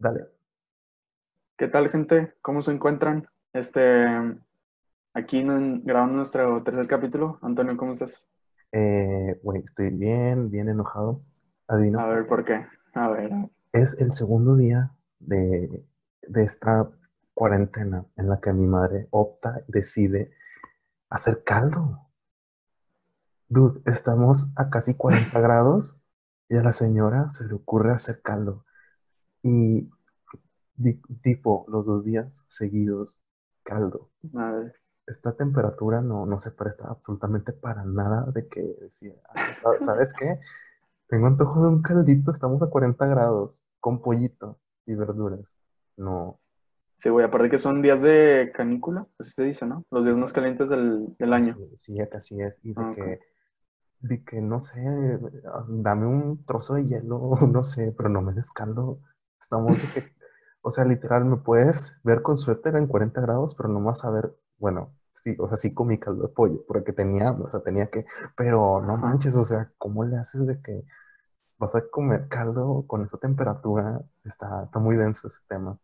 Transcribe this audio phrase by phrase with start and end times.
[0.00, 0.28] Dale.
[1.58, 2.32] ¿Qué tal, gente?
[2.40, 3.28] ¿Cómo se encuentran?
[3.52, 4.06] Este,
[5.12, 7.38] aquí en- grabando nuestro tercer capítulo.
[7.42, 8.26] Antonio, ¿cómo estás?
[8.72, 11.20] Eh, güey, estoy bien, bien enojado.
[11.68, 12.00] Adivino.
[12.00, 12.66] A ver, ¿por qué?
[12.94, 13.30] A ver.
[13.72, 15.84] Es el segundo día de,
[16.22, 16.90] de esta
[17.34, 20.32] cuarentena en la que mi madre opta y decide
[21.10, 22.08] hacer caldo.
[23.48, 26.00] Dude, estamos a casi 40 grados
[26.48, 28.64] y a la señora se le ocurre hacer caldo.
[29.42, 29.88] Y
[30.76, 33.20] di- tipo, los dos días seguidos,
[33.64, 34.10] caldo.
[34.36, 34.74] A ver.
[35.06, 40.14] esta temperatura no, no se presta absolutamente para nada de que decía, "Ah, ¿sabes- ¿sabes
[40.14, 40.38] qué?
[41.08, 45.56] Tengo antojo de un caldito, estamos a 40 grados, con pollito y verduras.
[45.96, 46.38] No,
[46.98, 49.84] Sí, güey, aparte que son días de canícula, así se dice, ¿no?
[49.90, 51.54] Los días más calientes del, del año.
[51.56, 52.60] sí, sí, sí es.
[52.62, 53.20] Y de Ah, que,
[54.00, 54.80] de que, no sé,
[55.68, 59.00] dame un trozo de hielo, no sé, pero no me des caldo.
[59.40, 59.78] Estamos
[60.62, 64.10] o sea, literal, me puedes ver con suéter en 40 grados, pero no vas a
[64.10, 67.88] ver, bueno, sí, o sea, sí comí caldo de pollo, porque tenía, o sea, tenía
[67.90, 68.04] que,
[68.36, 70.84] pero no manches, o sea, ¿cómo le haces de que
[71.58, 74.00] vas a comer caldo con esa temperatura?
[74.24, 75.78] Está, está muy denso ese tema.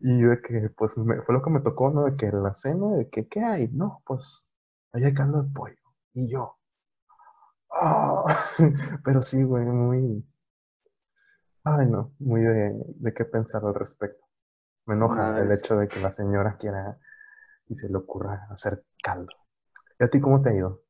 [0.00, 2.04] Y yo de que, pues, me- fue lo que me tocó, ¿no?
[2.04, 3.68] De que la cena, de que, ¿qué hay?
[3.68, 4.46] No, pues,
[4.92, 5.76] ahí hay caldo de pollo.
[6.14, 6.58] Y yo,
[7.70, 8.24] ah,
[9.04, 10.24] pero sí, güey, muy,
[11.66, 14.24] ay, no, muy de, de qué pensar al respecto.
[14.86, 16.96] Me enoja el hecho de que la señora quiera
[17.68, 19.32] y se le ocurra hacer caldo.
[19.98, 20.80] ¿Y a ti cómo te ha ido?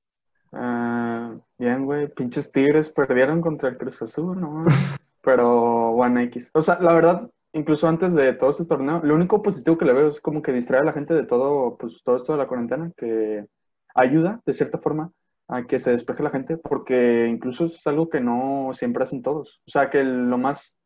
[0.52, 4.64] Ah, bien, güey, pinches Tigres perdieron contra el Cruz Azul, ¿no?
[5.24, 6.50] Pero, bueno, X.
[6.52, 9.94] O sea, la verdad, incluso antes de todo este torneo, lo único positivo que le
[9.94, 12.46] veo es como que distrae a la gente de todo, pues, todo esto de la
[12.46, 13.46] cuarentena, que
[13.94, 15.10] ayuda, de cierta forma,
[15.48, 19.60] a que se despeje la gente, porque incluso es algo que no siempre hacen todos.
[19.66, 20.78] O sea, que lo más,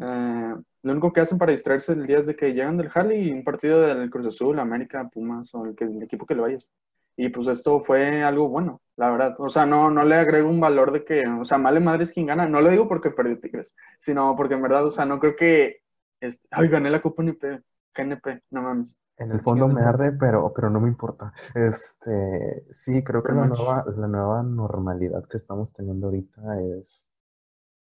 [0.00, 3.16] eh, lo único que hacen para distraerse el día es de que llegan del jale
[3.18, 6.70] y un partido del Cruz Azul, América, Pumas, o el, equipo que le vayas.
[7.16, 9.36] Y pues esto fue algo bueno, la verdad.
[9.38, 12.12] O sea, no, no le agrego un valor de que, o sea, male madre es
[12.12, 12.48] quien gana.
[12.48, 15.82] No lo digo porque perdió Tigres, sino porque en verdad, o sea, no creo que,
[16.20, 17.62] este, ay, gané la Copa NP,
[17.96, 18.98] GNP, no mames.
[19.16, 21.32] En el fondo me arde, pero, pero no me importa.
[21.54, 27.08] Este, sí, creo que la nueva, la nueva normalidad que estamos teniendo ahorita es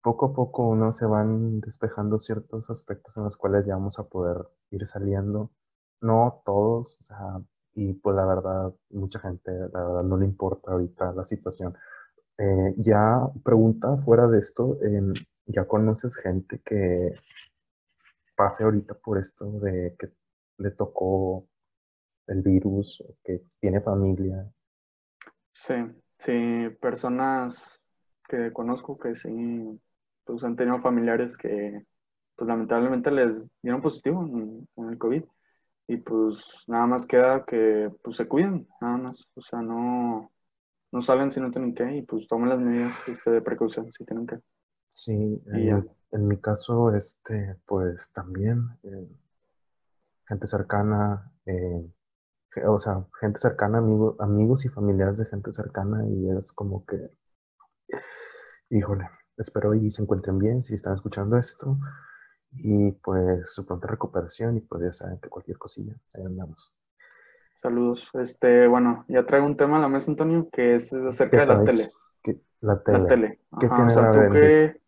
[0.08, 4.08] poco a poco uno se van despejando ciertos aspectos en los cuales ya vamos a
[4.08, 4.38] poder
[4.72, 5.52] ir saliendo.
[6.02, 7.42] No todos, o sea,
[7.74, 11.76] y pues la verdad, mucha gente, la verdad, no le importa ahorita la situación.
[12.38, 14.78] Eh, ya pregunta fuera de esto,
[15.48, 17.12] ¿ya conoces gente que
[18.38, 20.10] pase ahorita por esto de que
[20.60, 21.46] le tocó
[22.28, 24.50] el virus, o que tiene familia?
[25.52, 25.76] Sí,
[26.20, 27.82] sí, personas
[28.30, 29.82] que conozco que sí,
[30.24, 31.84] pues han tenido familiares que,
[32.36, 35.24] pues lamentablemente les dieron positivo en, el COVID.
[35.90, 39.26] Y pues nada más queda que pues se cuiden, nada más.
[39.36, 40.32] O sea, no,
[40.92, 44.28] no si no tienen que y pues tomen las medidas este, de precaución si tienen
[44.28, 44.38] que.
[44.98, 45.14] Sí,
[45.54, 49.08] Y en mi, en mi caso, este, pues también eh,
[50.28, 51.92] gente cercana, eh,
[52.68, 57.12] o sea, gente cercana, amigo- amigos y familiares de gente cercana, y es como que,
[58.70, 61.78] híjole, espero y se encuentren bien si están escuchando esto,
[62.54, 66.74] y pues su pronta recuperación, y pues ya saben que cualquier cosilla, ahí andamos.
[67.62, 68.08] Saludos.
[68.14, 71.48] Este, bueno, ya traigo un tema a la mesa, Antonio, que es ¿Qué acerca de
[71.48, 71.84] la tele.
[71.84, 71.98] traes?
[72.24, 73.08] ¿Qué- la La tele.
[73.10, 73.40] tele.
[73.60, 74.82] ¿Qué Ajá, tiene o sea, la tú que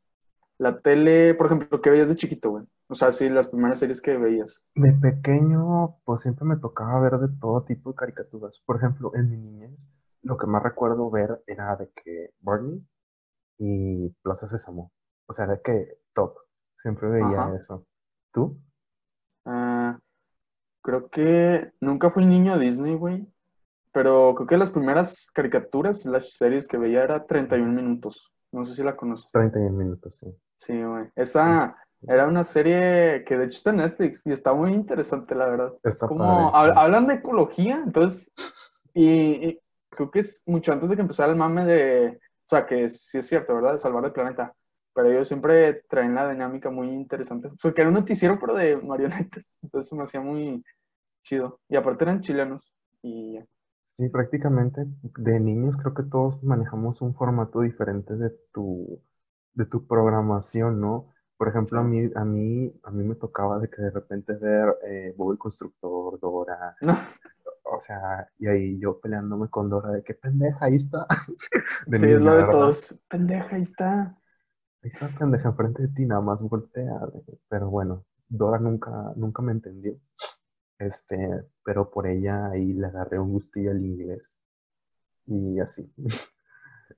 [0.59, 2.65] la tele, por ejemplo, ¿qué veías de chiquito, güey?
[2.87, 4.61] O sea, sí, las primeras series que veías.
[4.75, 8.61] De pequeño, pues siempre me tocaba ver de todo tipo de caricaturas.
[8.65, 9.89] Por ejemplo, en mi niñez,
[10.21, 12.85] lo que más recuerdo ver era de que Barney
[13.57, 14.91] y Plaza Sésamo.
[15.27, 16.35] O sea, era que top.
[16.77, 17.55] Siempre veía Ajá.
[17.55, 17.85] eso.
[18.33, 18.59] ¿Tú?
[19.45, 19.97] Ah,
[20.81, 23.25] creo que nunca fui niño Disney, güey.
[23.93, 28.31] Pero creo que las primeras caricaturas, las series que veía era 31 minutos.
[28.51, 29.31] No sé si la conoces.
[29.31, 30.35] 31 minutos, sí.
[30.59, 31.07] Sí, güey.
[31.15, 31.75] Esa
[32.07, 35.73] era una serie que de hecho está en Netflix y está muy interesante, la verdad.
[35.83, 36.79] Está Como padre, hab- sí.
[36.79, 38.31] hablan de ecología, entonces,
[38.93, 39.09] y,
[39.49, 39.59] y
[39.89, 43.17] creo que es mucho antes de que empezara el mame de, o sea, que sí
[43.19, 43.73] es cierto, ¿verdad?
[43.73, 44.53] De salvar el planeta.
[44.93, 47.49] Pero ellos siempre traen la dinámica muy interesante.
[47.61, 49.57] Porque era un noticiero, pero de marionetas.
[49.63, 50.63] Entonces me hacía muy
[51.23, 51.61] chido.
[51.69, 52.73] Y aparte eran chilenos.
[53.03, 53.39] Y.
[53.91, 54.85] Sí, prácticamente
[55.17, 59.01] de niños creo que todos manejamos un formato diferente de tu,
[59.53, 61.07] de tu programación, ¿no?
[61.37, 64.75] Por ejemplo, a mí, a mí, a mí me tocaba de que de repente ver
[64.85, 66.97] eh, Bob el Constructor, Dora, No,
[67.63, 71.05] o sea, y ahí yo peleándome con Dora de que pendeja, ahí está.
[71.87, 72.51] De sí, es lo de ¿verdad?
[72.51, 72.99] todos.
[73.09, 74.17] Pendeja, ahí está.
[74.81, 76.93] Ahí está pendeja enfrente de ti, nada más voltea.
[77.49, 79.97] Pero bueno, Dora nunca, nunca me entendió.
[80.77, 84.39] Este, pero por ella ahí le agarré un gustillo al inglés.
[85.25, 85.91] Y así.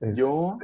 [0.00, 0.58] Este, yo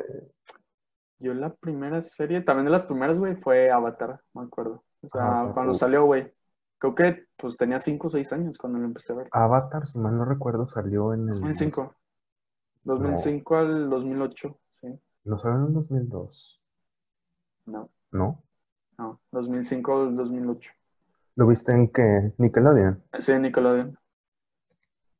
[1.20, 4.84] la primera serie, también de las primeras, güey, fue Avatar, me acuerdo.
[5.02, 6.32] O sea, Avatar, cuando salió, güey.
[6.80, 9.28] Creo que pues tenía 5 o 6 años cuando lo empecé a ver.
[9.32, 11.40] Avatar, si mal no recuerdo, salió en el...
[11.40, 11.94] 2005.
[12.84, 15.00] 2005 al 2008, sí.
[15.24, 16.62] No salió en el 2002,
[17.66, 18.42] No, ¿no?
[18.96, 19.20] no.
[19.32, 20.70] 2005 al 2008.
[21.34, 22.32] ¿Lo viste en qué?
[22.38, 23.02] Nickelodeon.
[23.18, 23.98] Sí, Nickelodeon.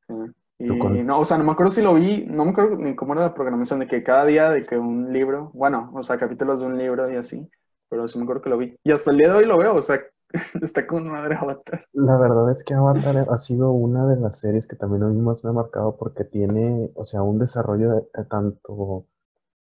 [0.07, 0.13] Sí.
[0.59, 3.13] Y no, o sea, no me acuerdo si lo vi, no me acuerdo ni cómo
[3.13, 6.59] era la programación de que cada día de que un libro, bueno, o sea, capítulos
[6.59, 7.49] de un libro y así,
[7.87, 8.75] pero sí me acuerdo que lo vi.
[8.83, 10.01] Y hasta el día de hoy lo veo, o sea,
[10.61, 11.85] está con madre avatar.
[11.93, 15.21] La verdad es que Avatar ha sido una de las series que también a mí
[15.21, 19.07] más me ha marcado porque tiene, o sea, un desarrollo de, de tanto,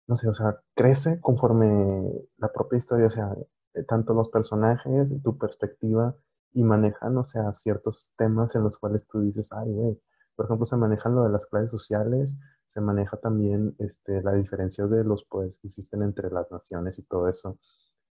[0.07, 3.35] no sé, o sea, crece conforme la propia historia, o sea,
[3.73, 6.15] eh, tanto los personajes, tu perspectiva
[6.53, 9.99] y manejan, o sea, ciertos temas en los cuales tú dices, ay, güey,
[10.35, 12.37] por ejemplo, se manejan lo de las clases sociales,
[12.67, 17.03] se maneja también este, la diferencia de los poderes que existen entre las naciones y
[17.03, 17.57] todo eso.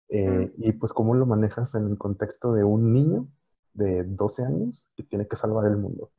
[0.10, 3.28] Eh, y pues cómo lo manejas en el contexto de un niño
[3.74, 6.12] de 12 años que tiene que salvar el mundo.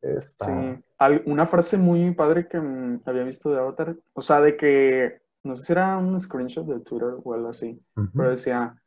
[0.00, 4.40] Está, Sí, Al- una frase muy padre que mm, había visto de Avatar, o sea,
[4.40, 7.80] de que, no sé si era un screenshot de Twitter o algo así,
[8.16, 8.80] pero decía,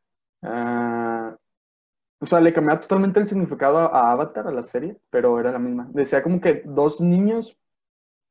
[0.43, 1.35] ah,
[2.21, 5.59] o sea, le cambiaba totalmente el significado a, Avatar, a la serie, pero era la
[5.59, 5.89] misma.
[5.91, 7.59] Decía como que dos niños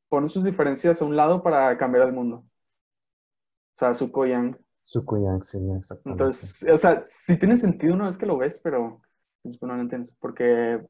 [0.07, 2.37] ponen sus diferencias a un lado para cambiar el mundo.
[3.75, 4.57] O sea, Zuko y Yang.
[4.85, 6.23] Zuko y Aang, sí, exactamente.
[6.23, 9.01] Entonces, o sea, sí tiene sentido una vez que lo ves, pero
[9.43, 10.85] después no lo entiendes, porque,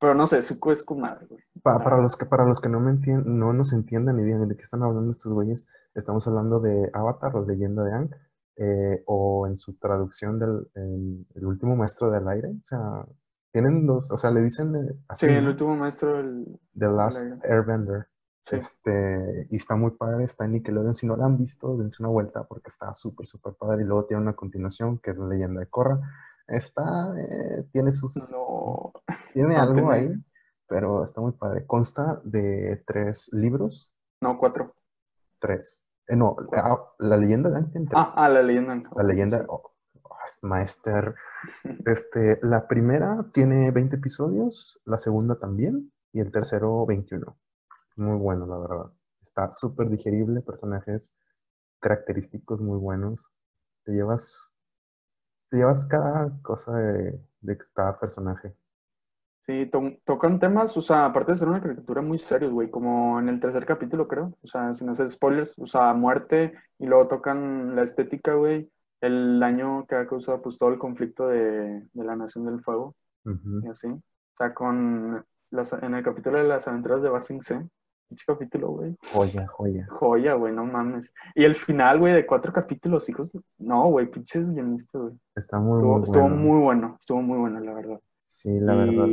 [0.00, 1.42] pero no sé, Zuko es con madre, güey.
[1.62, 2.92] Pa- para los que, para los que no, me
[3.24, 7.34] no nos entiendan y digan de qué están hablando estos güeyes, estamos hablando de Avatar,
[7.34, 8.10] la leyenda de Aang,
[8.58, 12.48] eh, o en su traducción del en El último maestro del aire.
[12.48, 13.06] O sea,
[13.52, 17.22] tienen dos, o sea, le dicen eh, así, Sí, el último maestro, el, The Last
[17.22, 17.38] aire.
[17.44, 18.06] Airbender.
[18.50, 18.56] sí.
[18.56, 20.94] Este, y está muy padre, está en Nickelodeon.
[20.94, 23.82] Si no la han visto, dense una vuelta porque está súper, súper padre.
[23.82, 26.00] Y luego tiene una continuación que es la leyenda de Korra.
[26.48, 28.92] Está, eh, tiene sus, No,
[29.34, 30.10] tiene no algo ahí,
[30.66, 31.66] pero está muy padre.
[31.66, 34.74] Consta de tres libros, no, cuatro.
[35.38, 35.87] tres.
[36.08, 38.90] Eh, no, ah, la leyenda de tiene Ah, ah, la leyenda.
[38.96, 41.14] La leyenda, oh, oh, Maester.
[41.86, 47.36] Este, la primera tiene 20 episodios, la segunda también, y el tercero 21.
[47.96, 48.92] Muy bueno, la verdad.
[49.22, 51.14] Está súper digerible, personajes
[51.80, 53.30] característicos muy buenos.
[53.84, 54.48] Te llevas,
[55.50, 58.54] te llevas cada cosa de, de cada personaje.
[59.48, 63.18] Sí, to- tocan temas, o sea, aparte de ser una caricatura muy serios, güey, como
[63.18, 67.08] en el tercer capítulo, creo, o sea, sin hacer spoilers, o sea, muerte, y luego
[67.08, 72.04] tocan la estética, güey, el daño que ha causado, pues, todo el conflicto de, de
[72.04, 72.94] la Nación del Fuego,
[73.64, 74.02] y así, o
[74.36, 77.58] sea, con, las, en el capítulo de las aventuras de Basing C,
[78.06, 79.86] pinche capítulo, güey, Joya, joya.
[79.88, 84.10] joya, güey, no mames, y el final, güey, de cuatro capítulos, hijos, de- no, güey,
[84.10, 86.36] pinches guionistas, güey, Está muy, estuvo, muy estuvo bueno.
[86.36, 88.00] muy bueno, estuvo muy bueno, la verdad.
[88.26, 89.06] Sí, la verdad.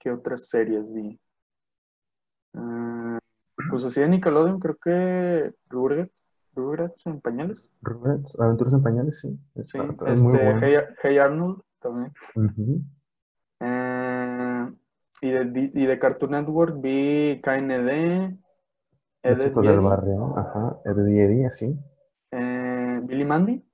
[0.00, 1.20] ¿Qué otras series vi?
[2.54, 3.18] Ah,
[3.70, 7.70] pues así de Nickelodeon, creo que Rugrats, Rugrats en pañales.
[7.82, 9.38] Rugrats, Aventuras en Pañales, sí.
[9.62, 10.60] Sí, muy este, bueno.
[10.62, 12.12] hey, Hey Arnold también.
[13.60, 14.72] Eh,
[15.20, 18.38] y, de, y de Cartoon Network vi KND,
[19.22, 20.80] Ed, chicos Ed, del barrio, ajá.
[20.86, 21.78] Eddie, así.
[22.32, 23.64] eh, Billy Mandy.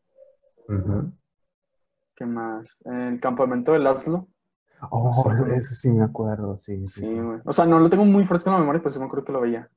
[2.17, 2.69] ¿qué más?
[2.85, 4.27] El campamento de Laszlo.
[4.91, 5.57] Oh, ese, güey.
[5.57, 7.19] ese sí me acuerdo, sí, sí, Sí.
[7.45, 9.33] O sea, no lo tengo muy fresco en la memoria, pero sí me acuerdo que
[9.33, 9.69] lo veía.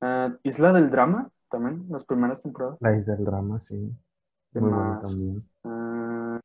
[0.00, 2.76] Eh, Isla del Drama, también, las primeras temporadas.
[2.80, 3.92] La isla del drama, sí.
[4.52, 5.44] ¿Qué Muy bueno también.
[5.64, 6.40] Eh,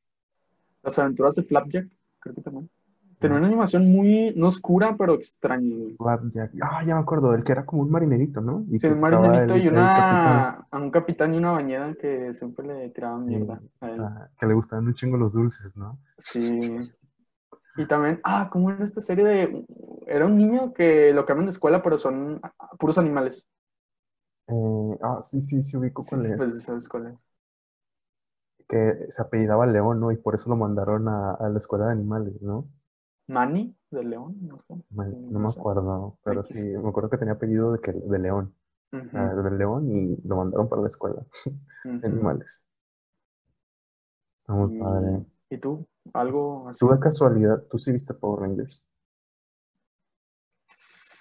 [0.83, 1.87] las aventuras de Flapjack,
[2.19, 2.69] creo que también.
[3.19, 5.75] Tenía una animación muy, no oscura, pero extraña.
[5.97, 6.51] Flapjack.
[6.61, 8.65] Ah, ya me acuerdo, el que era como un marinerito, ¿no?
[8.69, 10.21] Y Sí, un marinerito el- y el capitán.
[10.21, 13.53] una, a un capitán y una bañera que siempre le tiraban Sí, mierda.
[13.53, 13.91] a él.
[13.93, 15.97] está- que le gustaban un chingo los dulces, ¿no?
[16.17, 16.59] Sí.
[17.75, 19.65] Y también, ah, ¿cómo era esta serie de...
[20.07, 22.39] Era un niño que lo cambian de escuela, pero son
[22.79, 23.49] puros animales.
[24.47, 26.53] Eh, ah, sí, sí, sí, ubico Sí, cuál es.
[26.53, 27.27] pues sabes cuál es.
[28.67, 30.11] Que se apellidaba León, ¿no?
[30.11, 32.67] Y por eso lo mandaron a, a la escuela de animales, ¿no?
[33.27, 34.75] Manny, de León, no sé.
[34.91, 36.45] Me- Sí, no me acuerdo, pero X.
[36.45, 38.55] sí, me acuerdo que tenía apellido de, que, de León.
[39.13, 41.25] Ah, de León y lo mandaron para la escuela
[42.01, 42.65] de animales.
[44.37, 45.25] Está muy Y- padre.
[45.49, 45.87] ¿Y tú?
[46.13, 46.79] ¿Algo así?
[46.79, 48.87] ¿Tú de casualidad, tú sí viste Power Rangers?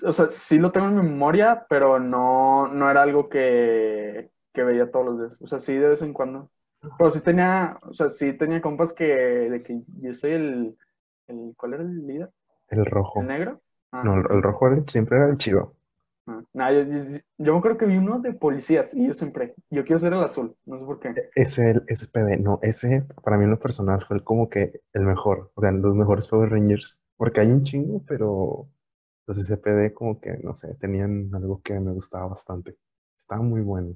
[0.04, 4.90] O sea, sí lo tengo en memoria, pero no, no era algo que, que veía
[4.90, 5.42] todos los días.
[5.42, 6.50] O sea, sí de vez en cuando.
[6.98, 10.76] Pero sí tenía, o sea, sí tenía compas que, de que yo soy el,
[11.28, 12.30] el ¿cuál era el líder?
[12.68, 13.20] El rojo.
[13.20, 13.60] ¿El negro?
[13.92, 15.74] Ah, No, el, el rojo era siempre era el chido.
[16.26, 16.42] Ah.
[16.52, 19.84] Nah, yo, yo, yo me acuerdo que vi uno de policías y yo siempre, yo
[19.84, 21.14] quiero ser el azul, no sé por qué.
[21.34, 25.50] Ese, el SPD, no, ese para mí en lo personal fue como que el mejor,
[25.54, 28.68] o sea, los mejores Power Rangers, porque hay un chingo, pero
[29.26, 32.76] los SPD como que, no sé, tenían algo que me gustaba bastante.
[33.16, 33.94] Estaba muy bueno.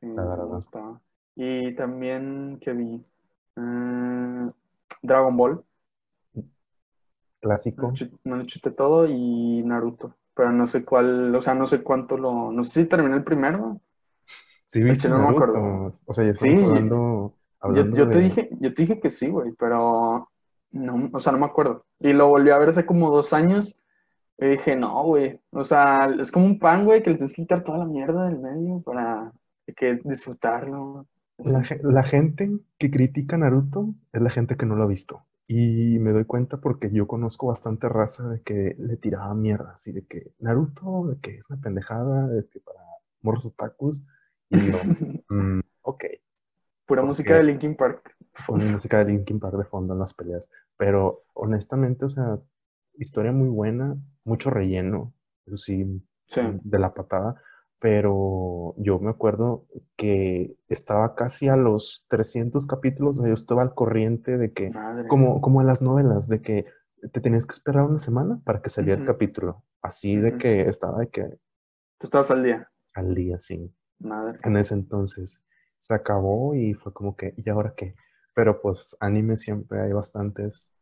[0.00, 0.46] Sí, La verdad.
[0.46, 1.00] gustaba.
[1.36, 3.04] Y también que vi
[3.56, 4.50] eh,
[5.02, 5.64] Dragon Ball,
[7.40, 7.92] Clásico.
[8.24, 12.16] me lo chuté todo y Naruto, pero no sé cuál, o sea, no sé cuánto
[12.16, 13.80] lo, no sé si terminé el primero.
[14.66, 15.92] Sí, viste no me acuerdo.
[16.06, 19.00] O sea, ya estamos Sí, hablando, Yo, hablando yo te de- dije, yo te dije
[19.00, 20.28] que sí, güey, pero
[20.70, 21.84] no, o sea, no me acuerdo.
[21.98, 23.82] Y lo volví a ver hace como dos años
[24.38, 27.42] y dije, no, güey, o sea, es como un pan, güey, que le tienes que
[27.42, 29.32] quitar toda la mierda del medio para
[29.76, 31.06] que disfrutarlo.
[31.38, 35.24] La, la gente que critica Naruto es la gente que no lo ha visto.
[35.48, 39.92] Y me doy cuenta porque yo conozco bastante raza de que le tiraba mierda, así
[39.92, 42.80] de que Naruto, de que es una pendejada, de que para
[43.22, 44.06] morros otakus.
[44.50, 44.78] Y yo,
[45.30, 46.04] mm, ok,
[46.86, 48.14] Pura ¿Por música de Linkin Park.
[48.46, 50.50] con música de Linkin Park de fondo en las peleas.
[50.78, 52.38] Pero honestamente, o sea,
[52.94, 55.12] historia muy buena, mucho relleno,
[55.46, 56.40] eso sí, Sí.
[56.62, 57.40] de la patada,
[57.80, 59.66] pero yo me acuerdo
[59.96, 64.70] que estaba casi a los 300 capítulos, o sea, yo estaba al corriente de que,
[64.70, 65.08] Madre.
[65.08, 66.66] como, como en las novelas, de que
[67.12, 70.98] te tenías que esperar una semana para que saliera el capítulo, así de que estaba
[70.98, 71.22] de que
[71.98, 72.70] Tú estabas al día.
[72.94, 74.38] al día, sí, Madre.
[74.44, 75.42] en ese entonces.
[75.78, 77.94] Se acabó y fue como que, ¿y ahora qué?
[78.34, 80.72] Pero pues anime siempre hay bastantes.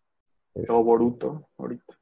[0.55, 1.95] este, O Boruto, ahorita.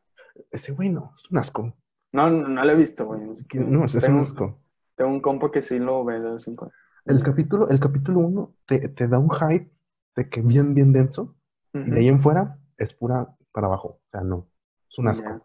[0.52, 1.74] ese güey no, es un asco.
[2.12, 3.20] No, no, no lo he visto, güey.
[3.66, 4.60] No, es, es un asco.
[4.96, 6.74] Tengo un compa que sí lo ve de vez en cuando.
[7.04, 9.70] El capítulo, el capítulo 1 te, te da un hype
[10.16, 11.34] de que bien, bien denso,
[11.72, 14.00] y de ahí en fuera es pura para abajo.
[14.06, 14.48] O sea, no,
[14.88, 15.44] es un asco.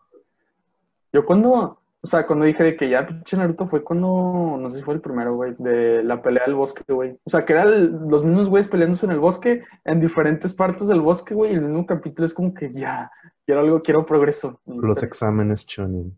[1.12, 4.78] Yo cuando, o sea, cuando dije de que ya pinche Naruto fue cuando, no sé
[4.78, 7.20] si fue el primero, güey, de la pelea del bosque, güey.
[7.24, 11.02] O sea, que eran los mismos güeyes peleándose en el bosque, en diferentes partes del
[11.02, 13.12] bosque, güey, y el mismo capítulo es como que ya,
[13.46, 14.62] quiero algo, quiero progreso.
[14.66, 16.18] Los exámenes Chunin.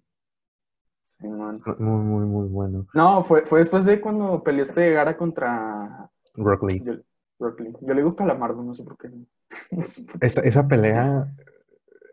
[1.22, 2.88] Muy, muy, muy bueno.
[2.94, 6.82] No, fue, fue después de cuando peleó este Gara contra Rock Lee.
[6.84, 6.94] yo,
[7.40, 7.74] Rock Lee.
[7.82, 9.10] Yo le digo Calamardo, no sé por qué.
[9.72, 10.28] No sé por qué.
[10.28, 11.34] Esa, esa pelea,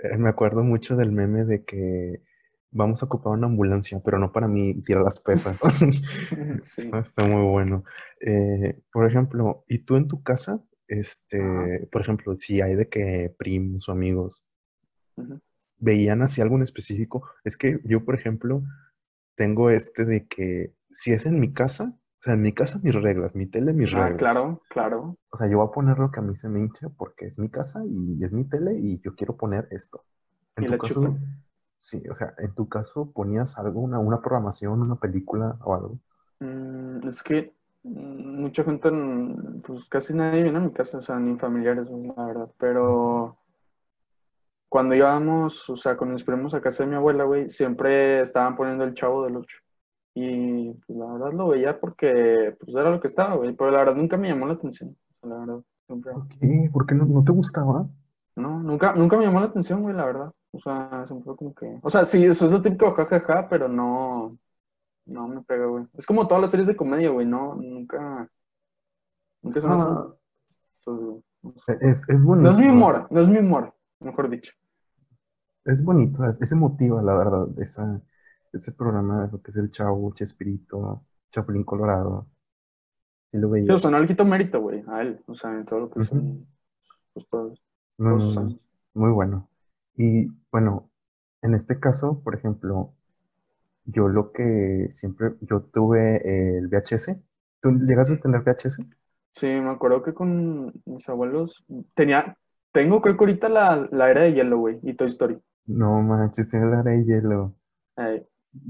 [0.02, 2.22] eh, me acuerdo mucho del meme de que
[2.70, 5.58] vamos a ocupar una ambulancia, pero no para mí tirar las pesas.
[6.62, 6.82] Sí.
[6.82, 7.84] Está, está muy bueno.
[8.20, 10.60] Eh, por ejemplo, ¿y tú en tu casa?
[10.88, 11.86] Este, Ajá.
[11.92, 14.44] por ejemplo, si hay de que primos o amigos
[15.78, 18.62] veían así algo en específico, es que yo, por ejemplo,
[19.38, 22.94] tengo este de que si es en mi casa, o sea, en mi casa mis
[22.96, 24.16] reglas, mi tele mis Ah, reglas.
[24.16, 25.18] claro, claro.
[25.30, 27.38] O sea, yo voy a poner lo que a mí se me hinche porque es
[27.38, 30.04] mi casa y es mi tele y yo quiero poner esto.
[30.56, 31.44] En Y tu caso, chupan.
[31.78, 36.00] sí, o sea, en tu caso ponías algo, una, una programación, una película o algo.
[36.40, 41.02] Mm, es que mm, mucha gente, mm, pues casi nadie viene a mi casa, o
[41.02, 42.50] sea, ni familiares, la verdad.
[42.58, 43.38] Pero
[44.68, 48.56] cuando íbamos, o sea, con mis primos a casa de mi abuela, güey, siempre estaban
[48.56, 49.56] poniendo el Chavo del Ocho.
[50.14, 53.54] Y pues la verdad lo veía porque pues era lo que estaba, güey.
[53.54, 54.96] Pero la verdad nunca me llamó la atención.
[55.22, 56.12] la verdad, siempre.
[56.40, 56.70] ¿Qué?
[56.72, 57.86] ¿Por qué no, no te gustaba?
[58.36, 60.32] No, nunca, nunca me llamó la atención, güey, la verdad.
[60.52, 61.78] O sea, siempre como que.
[61.82, 64.36] O sea, sí, eso es lo típico jajaja, pero no.
[65.06, 65.86] No me pega, güey.
[65.94, 68.28] Es como todas las series de comedia, güey, no, nunca.
[69.42, 70.16] Nunca Estaba-
[70.76, 71.78] so- no sé.
[71.80, 74.52] Es, es No es mi humor, no es mi humor, mejor dicho.
[75.64, 78.02] Es bonito, es, es emotiva, la verdad, esa,
[78.52, 82.28] ese programa de lo que es el Chavo, Chespirito, Chapulín Colorado.
[83.32, 83.74] Sí lo Sí, veía.
[83.74, 85.20] o sea, no le quito mérito, güey, a él.
[85.26, 86.00] O sea, en todo lo que Ujú.
[86.00, 86.46] son.
[87.14, 87.60] Pues todos,
[87.98, 88.60] No, todos no, sus no, años.
[88.94, 89.48] muy bueno.
[89.96, 90.90] Y bueno,
[91.42, 92.94] en este caso, por ejemplo,
[93.86, 97.22] yo lo que siempre, yo tuve el VHS.
[97.62, 98.86] ¿Tú llegaste a tener VHS?
[99.34, 101.64] Sí, me acuerdo que con mis abuelos
[101.94, 102.36] tenía.
[102.72, 105.38] Tengo, creo que ahorita la, la era de hielo, güey, y Toy Story.
[105.68, 107.54] No manches, tenía la era de hielo.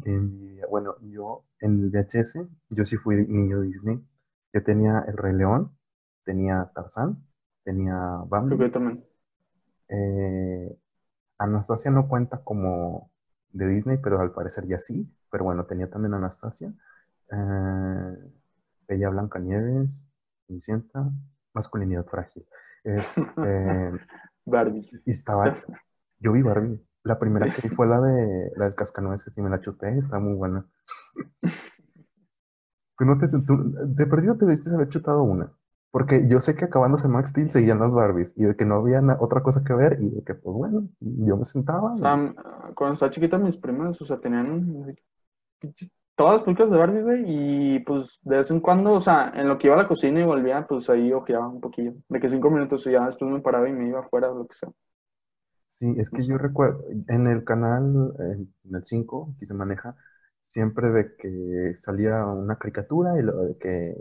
[0.03, 0.67] Qué envidia.
[0.69, 2.39] Bueno, yo en el VHS,
[2.71, 4.01] yo sí fui niño Disney.
[4.53, 5.77] Yo tenía El Rey León,
[6.25, 7.25] tenía Tarzán,
[7.65, 7.95] tenía
[8.47, 8.59] creo Bambi.
[8.59, 9.05] que yo también.
[9.89, 10.77] Eh,
[11.39, 13.11] Anastasia no cuenta como
[13.53, 15.11] de Disney, pero al parecer ya sí.
[15.31, 16.73] Pero bueno, tenía también Anastasia.
[17.33, 18.17] Eh,
[18.89, 20.07] Bella Blancanieves,
[20.47, 21.11] Cenicienta,
[21.55, 22.47] masculinidad frágil.
[22.97, 23.23] Este,
[24.47, 24.89] Barbie.
[25.05, 25.57] y estaba,
[26.21, 26.81] yo vi Barbie.
[27.05, 30.19] La primera que vi fue la de la del cascanueces y me la chuté, está
[30.19, 30.67] muy buena.
[32.99, 35.53] Tú no te, tú- de perdido te debiste haber chutado una.
[35.91, 39.01] Porque yo sé que acabándose Max Steel seguían las Barbies y de que no había
[39.21, 41.95] otra cosa que ver y de que, pues bueno, yo me sentaba.
[41.95, 42.35] O sea,
[42.75, 44.85] cuando estaba chiquita, mis primas, o sea, tenían
[45.61, 49.33] pinches- todas las películas de Barbie, güey, y pues de vez en cuando, o sea,
[49.37, 51.95] en lo que iba a la cocina y volvía, pues ahí ojeaba un poquillo.
[52.09, 54.47] De que cinco minutos y ya después me paraba y me iba afuera o lo
[54.49, 54.69] que sea.
[55.69, 59.95] Sí, es que yo recuerdo, en el canal, eh, en el 5, que se maneja,
[60.41, 63.95] siempre de que salía una caricatura y lo de que,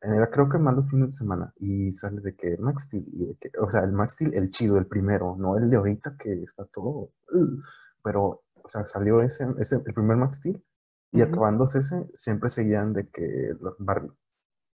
[0.00, 3.26] era creo que más los fines de semana, y sale de que Max Steel, y
[3.26, 6.16] de que, o sea, el Max Steel, el chido, el primero, no el de ahorita
[6.18, 7.10] que está todo,
[8.04, 10.62] pero, o sea, salió ese, ese, el primer Max Steel,
[11.12, 11.30] y Ujú.
[11.30, 14.10] acabándose ese, siempre seguían de que los Barbie,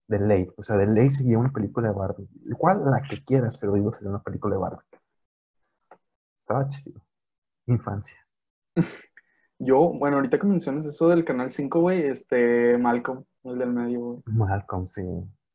[0.09, 3.59] de ley, o sea, de ley seguía una película de Barbie, igual la que quieras,
[3.59, 4.85] pero digo, sería una película de Barbie.
[6.39, 7.01] Estaba chido.
[7.67, 8.19] Infancia.
[9.59, 14.01] Yo, bueno, ahorita que mencionas eso del Canal 5, güey, este, Malcolm, el del medio,
[14.01, 14.23] güey.
[14.27, 15.03] Malcolm, sí.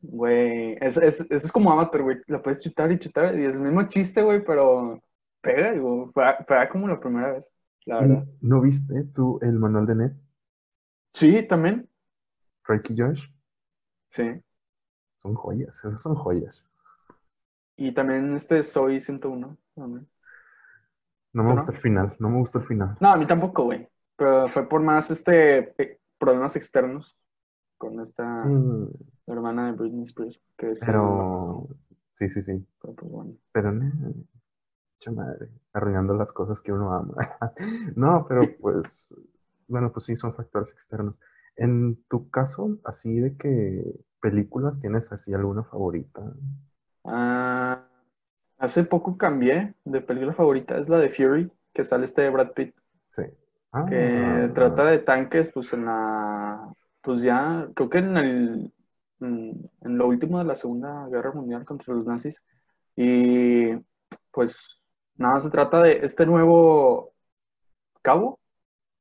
[0.02, 2.18] Güey, es, es, eso es como Avatar, güey.
[2.28, 5.00] La puedes chutar y chutar y es el mismo chiste, güey, pero
[5.42, 7.54] pega, digo, pega, pega como la primera vez,
[7.86, 8.26] la verdad.
[8.42, 10.12] ¿Y no viste tú el manual de Ned?
[11.13, 11.88] Sí, también.
[12.68, 13.30] Drake y Josh.
[14.10, 14.41] Sí.
[15.20, 16.70] Son joyas, esas son joyas.
[17.75, 19.58] Y también este Soy 101.
[19.75, 20.08] también.
[21.34, 21.77] No me ¿Tú gusta no?
[21.77, 22.98] el final, no me gusta el final.
[23.00, 23.88] No, a mí tampoco, güey.
[24.15, 25.75] Pero fue por más este
[26.18, 27.18] problemas externos
[27.77, 28.50] con esta Sí,
[29.27, 30.39] hermana de Britney Spears.
[30.58, 31.68] Que pero.
[32.15, 32.65] Sí, sí, sí.
[32.82, 33.38] pero, pues, bueno.
[33.51, 37.15] Pero, mucha madre, arruinando las cosas que uno ama.
[37.96, 39.15] No, pero pues.
[39.72, 41.20] Bueno, pues sí, son factores externos.
[41.56, 43.84] En tu caso, así de que
[44.22, 46.22] películas, ¿tienes así alguna favorita?
[47.06, 47.88] Ah,
[48.58, 50.78] hace poco cambié de película favorita.
[50.78, 52.75] Es la de Fury, que sale este de Brad Pitt.
[53.08, 53.24] Sí.
[53.72, 58.74] Ah, que trata de tanques, pues en la, pues ya, creo que en el,
[59.22, 62.43] en lo último de la Segunda Guerra Mundial contra los nazis,
[62.98, 63.74] y
[64.32, 64.58] pues
[65.15, 67.13] nada, se trata de este nuevo
[68.02, 68.40] cabo,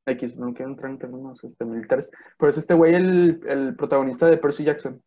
[0.06, 4.26] X, no quiero entrar en términos este, militares, pero es este güey el, el protagonista
[4.26, 5.02] de Percy Jackson,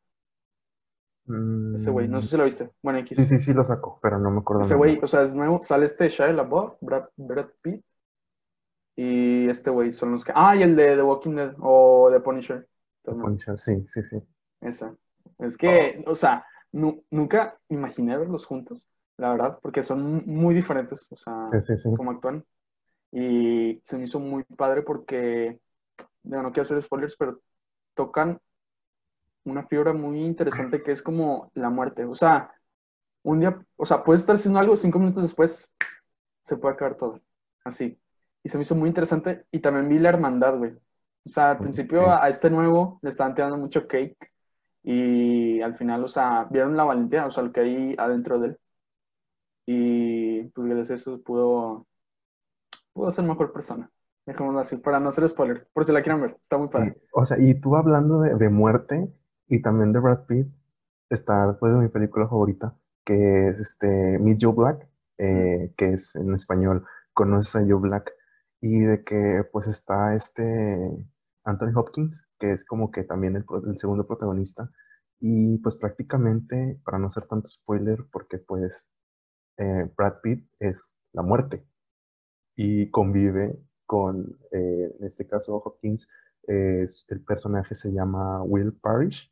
[1.77, 3.17] ese güey, no sé si lo viste, bueno, X.
[3.17, 4.63] Mm, Sí, sí, sí lo saco, pero no me acuerdo.
[4.63, 7.81] Ese güey, o sea, es nuevo, sale este Shia LaBeouf, Brad, Brad Pitt,
[8.97, 10.33] y este güey son los que...
[10.35, 12.67] Ah, y el de The Walking Dead, o The Punisher.
[13.03, 13.23] también.
[13.23, 14.17] Punisher, sí, sí, sí.
[14.61, 14.93] Esa.
[15.39, 21.07] Es que, o sea, nu- nunca imaginé verlos juntos, la verdad, porque son muy diferentes,
[21.11, 21.89] o sea, Sí, sí, sí.
[21.95, 22.43] cómo actúan.
[23.15, 25.59] Y se me hizo muy padre porque,
[26.23, 27.39] digo, no quiero hacer spoilers, pero
[27.95, 28.39] tocan
[29.45, 32.05] una fibra muy interesante que es como la muerte.
[32.05, 32.51] O sea,
[33.23, 35.75] un día, o sea, puedes estar haciendo algo, cinco minutos después
[36.43, 37.21] se puede acabar todo.
[37.63, 37.99] Así.
[38.43, 39.45] Y se me hizo muy interesante.
[39.51, 40.73] Y también vi la hermandad, güey.
[41.25, 41.63] O sea, al Sí.
[41.63, 44.17] principio a, a este nuevo le estaban tirando mucho cake.
[44.83, 48.47] Y al final, o sea, vieron la valentía, o sea, lo que hay adentro de
[48.49, 48.57] él.
[49.65, 51.87] Y pues gracias a eso pudo,
[52.93, 53.91] pudo ser mejor persona.
[54.25, 55.67] Dejémoslo así, para no hacer spoiler.
[55.73, 57.01] Por si la quieren ver, está muy Sí, padre.
[57.11, 59.13] O sea, y tú hablando de, de muerte
[59.47, 60.47] y también de Brad Pitt,
[61.09, 62.75] está después de mi película favorita,
[63.05, 68.11] que es este Meet Joe Black, eh, que es en español, conoces a Joe Black,
[68.61, 70.79] y de que pues está este
[71.43, 74.71] Anthony Hopkins, que es como que también el, el segundo protagonista,
[75.19, 78.91] y pues prácticamente, para no hacer tanto spoiler, porque pues
[79.57, 81.65] eh, Brad Pitt es la muerte
[82.55, 86.07] y convive con, eh, en este caso, Hopkins,
[86.47, 89.31] eh, el personaje se llama Will Parrish.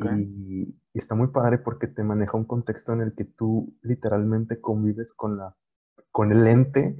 [0.00, 4.60] Y, y está muy padre porque te maneja un contexto en el que tú literalmente
[4.60, 5.54] convives con la,
[6.10, 6.98] con el ente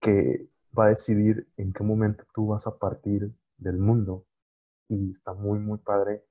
[0.00, 4.26] que va a decidir en qué momento tú vas a partir del mundo.
[4.88, 6.24] Y está muy, muy padre.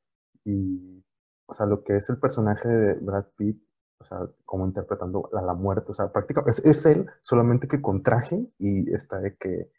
[0.43, 1.03] Y,
[1.47, 3.64] o sea, lo que es el personaje de Brad Pitt,
[3.99, 7.81] o sea, como interpretando a la muerte, o sea, prácticamente es, es él, solamente que
[7.81, 9.71] con traje y está de que,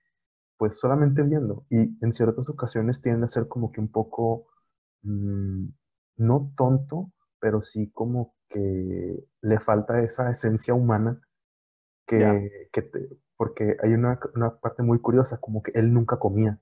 [0.58, 1.66] pues solamente viendo.
[1.70, 4.46] Y en ciertas ocasiones tiende a ser como que un poco,
[5.02, 5.66] mm,
[6.18, 11.20] no tonto, pero sí como que le falta esa esencia humana
[12.72, 16.60] que, te- porque hay una, una parte muy curiosa, como que él nunca comía.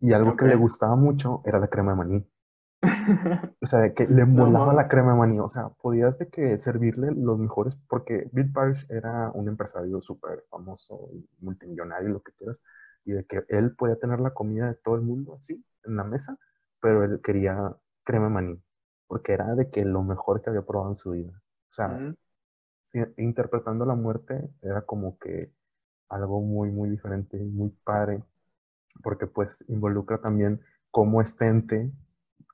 [0.00, 2.26] Y algo que le gustaba mucho era la crema de maní.
[3.62, 5.40] O sea, de que le molaba la crema de maní.
[5.40, 10.44] O sea, podías de que servirle los mejores, porque Bill Parrish era un empresario súper
[10.50, 12.62] famoso, multimillonario, lo que quieras,
[13.04, 16.04] y de que él podía tener la comida de todo el mundo así, en la
[16.04, 16.38] mesa,
[16.80, 18.62] pero él quería crema de maní,
[19.06, 21.32] porque era de que lo mejor que había probado en su vida.
[21.68, 22.14] O sea,
[23.16, 25.52] interpretando la muerte era como que
[26.08, 28.22] algo muy, muy diferente, muy padre,
[29.02, 31.90] porque pues involucra también cómo este ente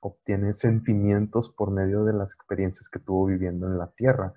[0.01, 4.33] obtiene sentimientos por medio de las experiencias que tuvo viviendo en la Tierra.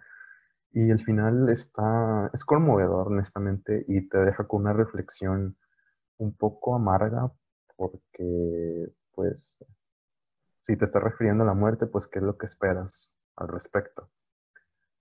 [0.72, 5.56] Y el final está, es conmovedor, honestamente, y te deja con una reflexión
[6.18, 7.32] un poco amarga
[7.76, 9.58] porque, pues,
[10.62, 14.10] si te estás refiriendo a la muerte, pues, ¿qué es lo que esperas al respecto?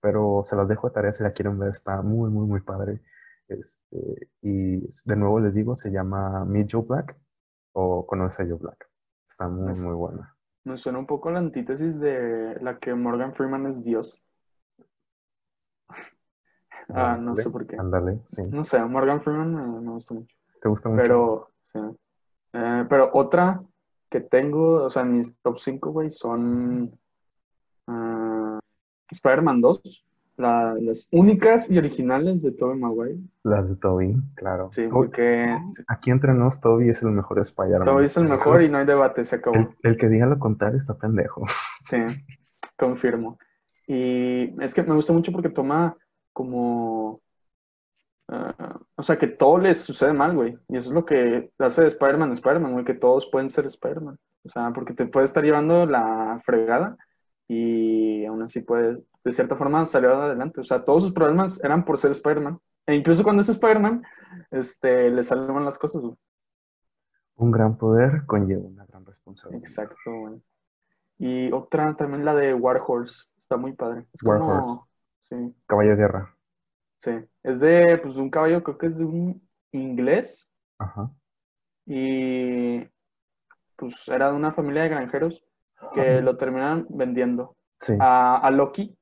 [0.00, 3.02] Pero se las dejo de tarea si la quieren ver, está muy, muy, muy padre.
[3.48, 7.16] Este, y de nuevo les digo, se llama Meet Joe Black
[7.72, 8.88] o Conoce a Joe Black.
[9.28, 10.33] Está muy, muy buena.
[10.64, 14.22] Me suena un poco la antítesis de la que Morgan Freeman es Dios.
[16.88, 17.76] ah, no sé por qué.
[17.76, 18.42] Ándale, sí.
[18.50, 20.36] No sé, Morgan Freeman me, gusta mucho.
[20.60, 21.02] ¿Te gusta mucho?
[21.02, 21.78] Pero, sí.
[22.54, 23.62] Eh, pero otra
[24.08, 26.98] que tengo, o sea, mis top 5, güey, son
[27.88, 28.58] uh,
[29.10, 30.04] Spider-Man 2
[30.36, 33.18] las únicas y originales de Tobey Maguire.
[33.42, 34.68] Las de Tobey, claro.
[34.72, 35.56] Sí, porque...
[35.86, 37.86] Aquí entre nos, Tobey es el mejor Spider-Man.
[37.86, 39.56] Tobey es el mejor y no hay debate, se acabó.
[39.82, 41.44] El, que diga lo contrario está pendejo.
[41.88, 41.98] Sí,
[42.76, 43.38] confirmo.
[43.86, 45.96] Y es que me gusta mucho porque toma
[46.32, 47.20] como...
[48.28, 50.58] Ah, o sea, que todo les sucede mal, güey.
[50.68, 54.18] Y eso es lo que hace de Spider-Man Spider-Man, güey, que todos pueden ser Spider-Man.
[54.44, 56.96] O sea, porque te puede estar llevando la fregada
[57.48, 60.60] y aún así puede, de cierta forma, salir adelante.
[60.60, 62.58] O sea, todos sus problemas eran por ser Spider-Man.
[62.86, 64.02] E incluso cuando es Spider-Man,
[64.50, 66.02] este, le salen las cosas,
[67.36, 69.64] Un gran poder conlleva una gran responsabilidad.
[69.64, 70.42] Exacto, güey.
[71.18, 73.24] Y otra también la de Warhorse.
[73.38, 74.06] Está muy padre.
[74.12, 74.88] Es como...
[75.28, 75.54] Sí.
[75.66, 76.36] Caballo de guerra.
[77.00, 77.12] Sí.
[77.42, 80.50] Es de, pues, un caballo, creo que es de un inglés.
[80.78, 81.10] Ajá.
[81.86, 82.80] Y,
[83.76, 85.42] pues, era de una familia de granjeros
[85.92, 87.56] que lo terminan vendiendo
[88.00, 88.96] a, Loki.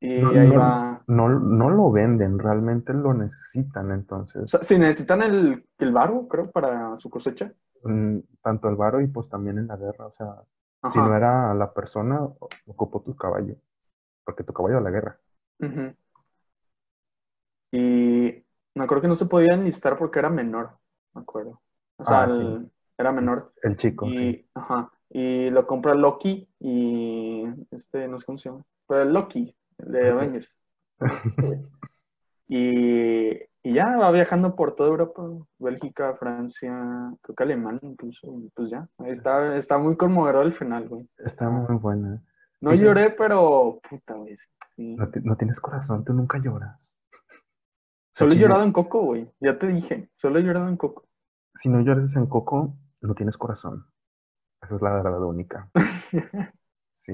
[0.00, 1.02] Y no, ahí va.
[1.06, 4.50] No, lo venden, realmente lo necesitan, entonces.
[4.62, 7.52] si necesitan el, el varo, creo, para su cosecha.
[7.82, 10.42] Mm, tanto el varo y pues también en la guerra, o sea,
[10.88, 12.20] si no era la persona,
[12.66, 13.56] ocupó tu caballo,
[14.24, 15.18] porque tu caballo era la guerra.
[17.72, 20.70] Y me acuerdo que no se podía enlistar porque era menor,
[21.14, 21.60] me acuerdo.
[21.96, 22.62] O sea, ah,
[22.96, 23.52] era menor.
[23.62, 24.48] El, chico, sí.
[24.54, 29.54] Ajá y lo compra Loki y este, no sé cómo se llama, pero Loki,
[29.86, 30.58] de Avengers.
[32.48, 33.30] y,
[33.62, 35.22] y, ya va viajando por toda Europa,
[35.58, 36.72] Bélgica, Francia,
[37.22, 41.08] creo que Alemania incluso, pues ya, está, está muy conmovedor el final, güey.
[41.18, 42.22] Está muy buena.
[42.60, 44.36] No lloré, pero puta, güey.
[44.76, 46.98] No, tienes corazón, tú nunca lloras.
[48.12, 49.30] Solo he llorado en Coco, güey.
[49.40, 51.08] Ya te dije, solo he llorado en Coco.
[51.54, 53.86] Si no lloras en Coco, no tienes corazón.
[54.60, 55.70] Esa es la verdad única.
[56.92, 57.12] Sí,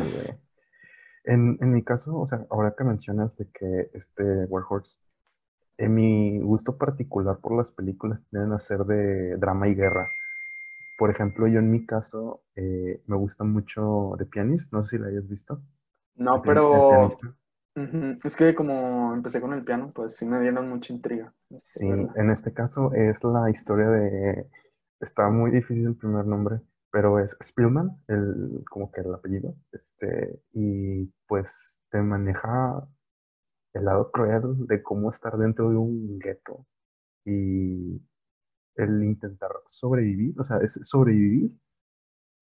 [1.27, 5.01] En, en, mi caso, o sea, ahora que mencionas de que este Warhorse,
[5.77, 10.07] en mi gusto particular por las películas tienden a ser de drama y guerra.
[10.99, 15.03] Por ejemplo, yo en mi caso eh, me gusta mucho The Pianist, no sé si
[15.03, 15.61] la hayas visto.
[16.15, 17.09] No, pero
[18.25, 21.35] es que como empecé con el piano, pues sí me dieron mucha intriga.
[21.59, 24.49] Sí, en este caso es la historia de...
[25.01, 26.61] Está muy difícil el primer nombre
[26.97, 32.89] pero es Spielman, el, como que el apellido, este, y pues te maneja
[33.75, 36.67] el lado cruel de cómo estar dentro de un gueto
[37.23, 38.01] y
[38.77, 41.51] el intentar sobrevivir, o sea, es sobrevivir,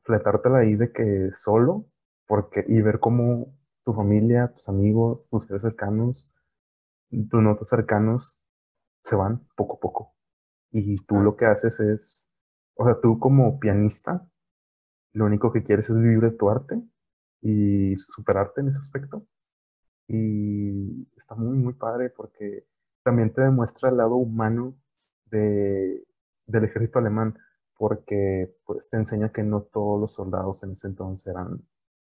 [0.04, 1.86] fletártela ahí de que solo,
[2.24, 6.32] porque, y ver cómo tu familia, tus amigos, tus seres cercanos,
[7.10, 8.40] tus notas cercanos
[9.02, 10.14] se van poco a poco.
[10.70, 12.30] Y tú lo que haces es,
[12.76, 14.28] o sea, tú como pianista,
[15.14, 16.82] lo único que quieres es vivir de tu arte
[17.40, 19.26] y superarte en ese aspecto.
[20.08, 22.66] Y está muy, muy padre porque
[23.02, 24.76] también te demuestra el lado humano
[25.26, 26.04] de,
[26.46, 27.38] del ejército alemán,
[27.76, 31.62] porque pues te enseña que no todos los soldados en ese entonces eran,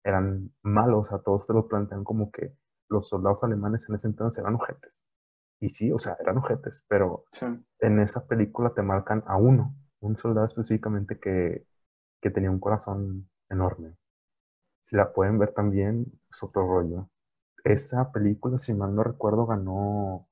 [0.04, 2.56] eran malos, a todos te lo plantean como que
[2.90, 5.06] los soldados alemanes en ese entonces eran ojetes.
[5.60, 7.26] Y sí, o sea, eran ojetes, pero
[7.80, 11.66] en esa película te marcan a uno, un soldado específicamente que
[12.26, 13.94] que tenía un corazón enorme.
[14.82, 17.08] Si la pueden ver también, es otro rollo.
[17.64, 20.28] Esa película, si mal no recuerdo, ganó.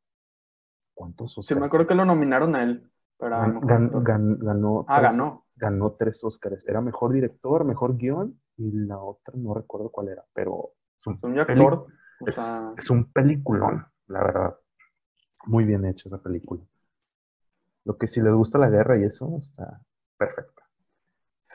[0.95, 1.47] ¿Cuántos Oscars?
[1.49, 2.91] Sí, me acuerdo que lo nominaron a él.
[3.15, 4.86] Para ganó.
[4.88, 5.45] Ah, ganó.
[5.56, 6.67] Ganó tres Oscars.
[6.67, 10.71] Era mejor director, mejor guion y la otra no recuerdo cuál era, pero.
[10.99, 11.86] Es un, actor.
[12.75, 14.58] es un peliculón, la verdad.
[15.45, 16.63] Muy bien hecha esa película.
[17.86, 19.79] Lo que si les gusta la guerra y eso, está
[20.17, 20.52] perfecto.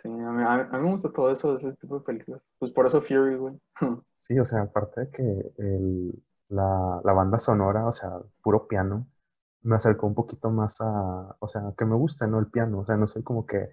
[0.03, 2.43] Sí, a mí, me gusta todo eso, ese tipo de películas.
[2.59, 3.61] Pues por eso Fury, güey.
[4.15, 5.53] Sí, o sea, aparte de que
[6.49, 8.11] la, banda sonora, o sea,
[8.43, 9.07] puro piano,
[9.63, 12.39] me acercó un poquito más a, o sea, que me gusta, ¿no?
[12.39, 13.71] El piano, o sea, no soy como que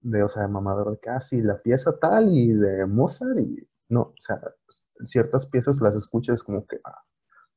[0.00, 3.66] de, o sea, de mamador de que, ah, la pieza tal y de Mozart y
[3.88, 4.40] no, o sea,
[5.04, 7.02] ciertas piezas las escuchas como que ah,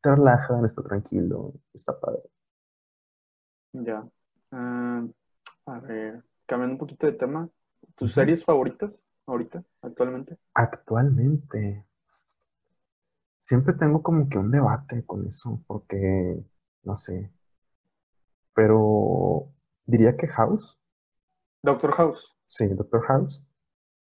[0.01, 2.23] te relajan, está tranquilo, está padre.
[3.73, 4.08] Ya.
[4.51, 5.06] Ah,
[5.65, 7.49] a ver, cambiando un poquito de tema,
[7.97, 8.91] ¿tus series favoritas
[9.25, 10.38] ahorita, actualmente?
[10.53, 11.86] Actualmente.
[13.39, 16.41] Siempre tengo como que un debate con eso, porque,
[16.83, 17.31] no sé.
[18.53, 19.49] Pero
[19.86, 20.79] diría que House.
[21.63, 22.36] Doctor House.
[22.47, 23.45] Sí, Doctor House.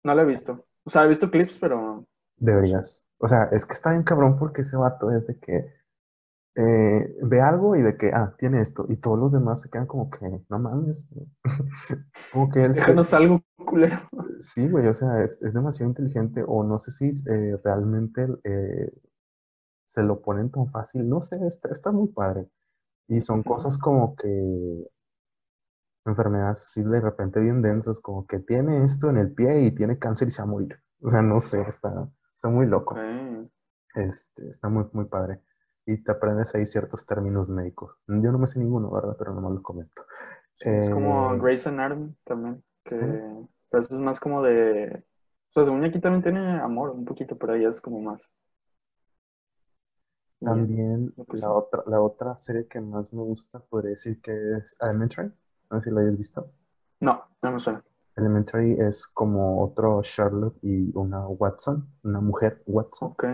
[0.02, 0.66] No la he visto.
[0.84, 3.06] O sea, he visto clips, pero Deberías.
[3.18, 5.72] O sea, es que está bien cabrón porque ese vato es de que
[6.56, 8.86] eh, ve algo y de que, ah, tiene esto.
[8.88, 11.08] Y todos los demás se quedan como que, no mames.
[12.32, 12.72] como que él...
[12.74, 13.42] Déjanos algo
[13.74, 13.98] culero.
[14.38, 18.92] Sí, güey, o sea, es, demasiado inteligente o no sé si eh, realmente eh,
[19.86, 21.08] se lo ponen tan fácil.
[21.08, 22.48] No sé, está, está muy padre.
[23.08, 24.88] Y son cosas como que
[26.06, 29.98] enfermedades así de repente bien densas, como que tiene esto en el pie y tiene
[29.98, 30.78] cáncer y se va a morir.
[31.00, 32.96] O sea, no sé, está, Está muy loco.
[33.94, 35.40] Este, está muy, muy padre.
[35.86, 37.96] Y te aprendes ahí ciertos términos médicos.
[38.06, 39.16] Yo no me sé ninguno, ¿verdad?
[39.18, 40.02] Pero nomás lo comento.
[40.60, 42.62] es como eh, Grey's Anatomy también.
[42.84, 42.96] Que,
[43.78, 45.04] Eso es más como de...
[45.50, 48.28] O sea, según aquí también tiene amor un poquito, pero ella es como más.
[50.40, 55.32] También la, otra, la otra serie que más me gusta podría decir que es Elementary.
[55.70, 56.50] No sé si la hayas visto.
[57.00, 57.82] No, no me suena.
[58.16, 63.12] Elementary es como otro Charlotte y una Watson, una mujer Watson.
[63.12, 63.24] Ok.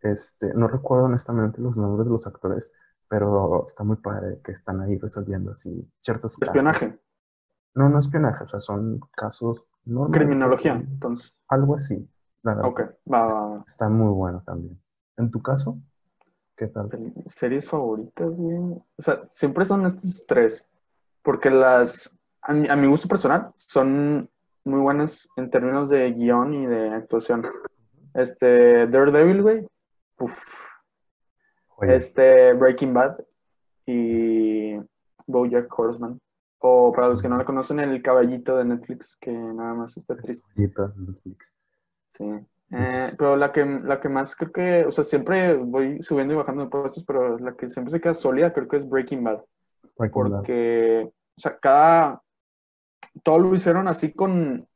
[0.00, 2.72] Este, no recuerdo honestamente los nombres de los actores,
[3.08, 6.48] pero está muy padre que están ahí resolviendo así ciertos casos.
[6.48, 6.98] ¿Espionaje?
[7.74, 10.26] No, no espionaje, o sea, son casos normales.
[10.26, 11.32] Criminología, entonces.
[11.48, 12.08] Algo así.
[12.44, 12.80] ok,
[13.12, 14.80] va, Está muy bueno también.
[15.16, 15.78] ¿En tu caso?
[16.56, 16.88] ¿Qué tal?
[17.26, 18.58] Series favoritas, güey.
[18.96, 20.66] O sea, siempre son estos tres.
[21.22, 24.30] Porque las a mi, gusto personal, son
[24.64, 27.46] muy buenas en términos de guion y de actuación.
[28.14, 29.66] Este, Daredevil, güey.
[31.82, 33.18] Este, Breaking Bad
[33.86, 34.78] y
[35.26, 36.18] Bojack Horseman.
[36.60, 40.16] O para los que no la conocen, el caballito de Netflix, que nada más está
[40.16, 40.48] triste.
[40.56, 41.54] Netflix.
[42.16, 42.24] Sí.
[42.70, 46.36] Eh, pero la que, la que más creo que, o sea, siempre voy subiendo y
[46.36, 49.40] bajando de puestos, pero la que siempre se queda sólida creo que es Breaking Bad.
[50.12, 52.20] porque, o sea, cada,
[53.22, 54.68] todo lo hicieron así con,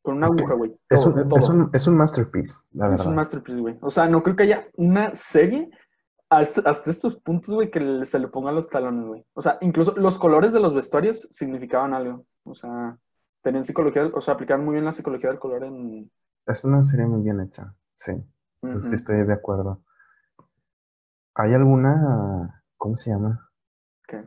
[0.00, 0.74] con una aguja, güey.
[0.88, 3.04] Es, un, es, un, masterpiece, la verdad.
[3.04, 3.76] Es un masterpiece, güey.
[3.82, 5.68] O sea, no creo que haya una serie
[6.28, 9.24] hasta, estos puntos, güey, que se le pongan los talones, güey.
[9.34, 12.26] O sea, incluso los colores de los vestuarios significaban algo.
[12.44, 12.98] O sea,
[13.42, 16.10] tenían psicología, o sea, aplicaban muy bien la psicología del color en...
[16.46, 18.12] Es una serie muy bien hecha, sí.
[18.62, 19.82] sí estoy de acuerdo.
[21.34, 23.50] ¿Hay alguna, cómo se llama?
[24.06, 24.24] ¿Qué?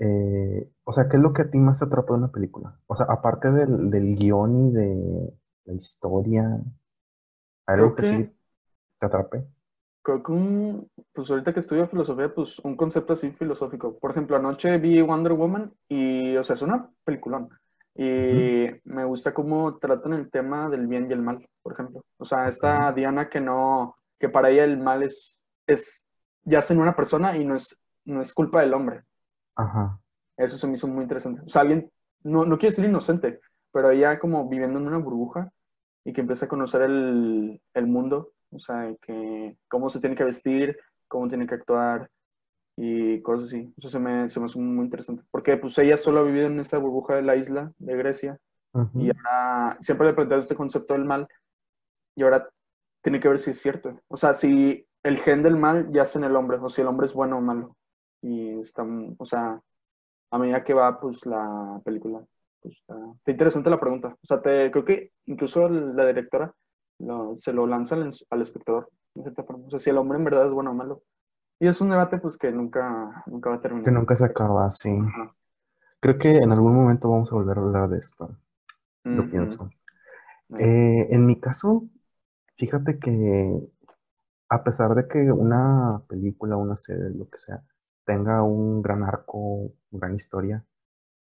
[0.00, 2.78] Eh, o sea, ¿qué es lo que a ti más te atrapó en la película?
[2.86, 5.34] O sea, aparte del, del guion y de
[5.64, 6.60] la historia,
[7.66, 8.36] ¿algo que, sí
[8.98, 9.46] te atrape?
[10.02, 13.98] Creo que un, pues ahorita que estudio filosofía, pues un concepto así filosófico.
[13.98, 17.48] Por ejemplo, anoche vi Wonder Woman y, o sea, es una peliculón.
[17.94, 22.04] Y me gusta cómo tratan el tema del bien y el mal, por ejemplo.
[22.18, 26.08] O sea, esta Diana que no, que para ella el mal es, es,
[26.44, 29.02] yace en una persona y no es, no es culpa del hombre.
[29.56, 29.98] Ajá.
[30.36, 31.42] Eso se me hizo muy interesante.
[31.44, 31.90] O sea, alguien,
[32.24, 33.40] no, no quiere decir inocente,
[33.72, 35.50] pero ella como viviendo en una burbuja
[36.04, 40.24] y que empieza a conocer el, el mundo, o sea, que cómo se tiene que
[40.24, 40.76] vestir,
[41.08, 42.10] cómo tiene que actuar
[42.76, 43.72] y cosas así.
[43.76, 45.24] Eso se me, se me hizo muy interesante.
[45.30, 48.38] Porque pues ella solo ha vivido en esa burbuja de la isla de Grecia
[48.94, 51.28] y ahora siempre le planteado este concepto del mal
[52.16, 52.48] y ahora
[53.02, 54.00] tiene que ver si es cierto.
[54.08, 57.06] O sea, si el gen del mal yace en el hombre o si el hombre
[57.06, 57.76] es bueno o malo.
[58.22, 58.84] Y está,
[59.18, 59.60] o sea,
[60.30, 62.24] a medida que va pues la película.
[62.60, 62.94] Pues, está,
[63.26, 64.16] interesante la pregunta.
[64.22, 66.54] O sea, te, creo que incluso la directora
[67.36, 69.66] se lo lanza al, espectador, de cierta forma.
[69.66, 71.02] O sea, si el hombre en verdad es bueno o malo.
[71.60, 73.84] Y es un debate pues que nunca, nunca va a terminar.
[73.84, 74.98] Que nunca se acaba, sí.
[76.00, 78.36] Creo que en algún momento vamos a volver a hablar de esto.
[79.04, 79.70] Lo pienso.
[80.58, 81.88] Eh, en mi caso,
[82.56, 83.60] fíjate que
[84.48, 87.62] a pesar de que una película, una serie, lo que sea,
[88.04, 90.64] tenga un gran arco, gran historia.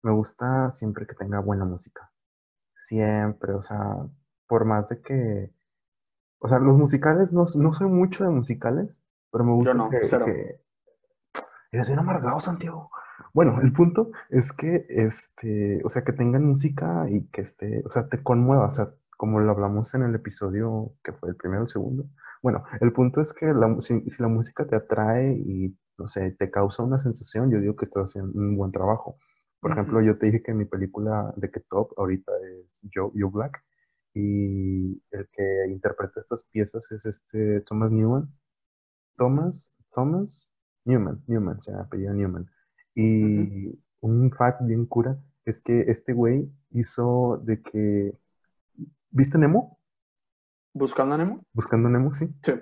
[0.04, 2.12] Me gusta siempre que tenga buena música.
[2.78, 3.98] Siempre, o sea,
[4.48, 5.52] por más de que...
[6.39, 10.62] O sea, los musicales, no, no soy mucho de musicales, pero me gusta que, que...
[11.71, 12.89] Eres bien amargado, Santiago.
[13.34, 17.91] Bueno, el punto es que, este, o sea, que tengan música y que esté, o
[17.91, 21.62] sea, te conmueva, o sea, como lo hablamos en el episodio que fue el primero
[21.62, 22.06] o el segundo.
[22.41, 26.49] Bueno, el punto es que la, si, la música te atrae y no sé, te
[26.49, 29.17] causa una sensación, yo digo que estás haciendo un buen trabajo.
[29.60, 32.32] Por ejemplo, yo te dije que mi película de que top ahorita
[32.65, 33.62] es Joe, Joe Black
[34.13, 38.34] y el que interpreta estas piezas es este Thomas Newman.
[39.17, 40.54] Thomas, Thomas
[40.86, 42.50] Newman, Newman, se apellida Newman.
[42.95, 48.17] Y un fact bien cura es que este güey hizo de que...
[49.12, 49.80] ¿Viste Nemo?
[50.74, 51.45] ¿Buscando a Nemo?
[51.54, 52.34] Buscando Nemo, sí.
[52.43, 52.54] Sí.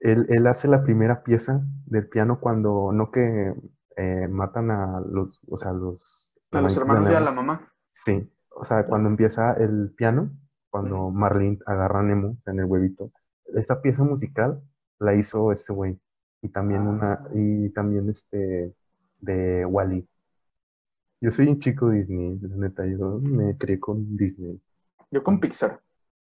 [0.00, 3.54] Él, él hace la primera pieza del piano cuando no que
[3.96, 6.34] eh, matan a los, o sea, los...
[6.52, 7.72] A los hermanos y a la mamá.
[7.90, 10.30] Sí, o sea, cuando empieza el piano,
[10.70, 13.10] cuando Marlene agarra a Nemo en el huevito,
[13.54, 14.60] esa pieza musical
[14.98, 15.98] la hizo este güey.
[16.42, 17.28] Y también una, Ah.
[17.34, 18.74] y también este
[19.20, 20.08] de Wally.
[21.20, 24.60] Yo soy un chico Disney, la neta, yo me crié con Disney.
[25.10, 25.80] Yo con Pixar,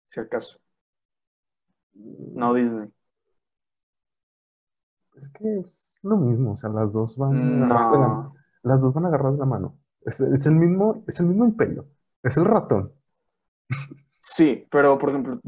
[0.09, 0.59] si acaso.
[1.94, 2.88] No Disney.
[5.16, 8.35] Es que es lo mismo, o sea, las dos van de la, No.
[8.62, 9.78] las dos van agarradas de la mano.
[10.02, 11.87] Es, es el mismo, es el mismo imperio.
[12.22, 12.90] Es el ratón.
[14.34, 15.40] Sí, pero por ejemplo,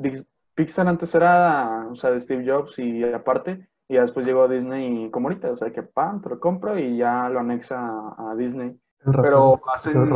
[0.54, 4.48] Pixar antes era, o sea, de Steve Jobs y aparte, y ya después llegó a
[4.48, 8.30] Disney como ahorita, o sea, que pam, te lo compro y ya lo anexa a,
[8.30, 8.80] a Disney.
[9.00, 9.60] Ratón, Pero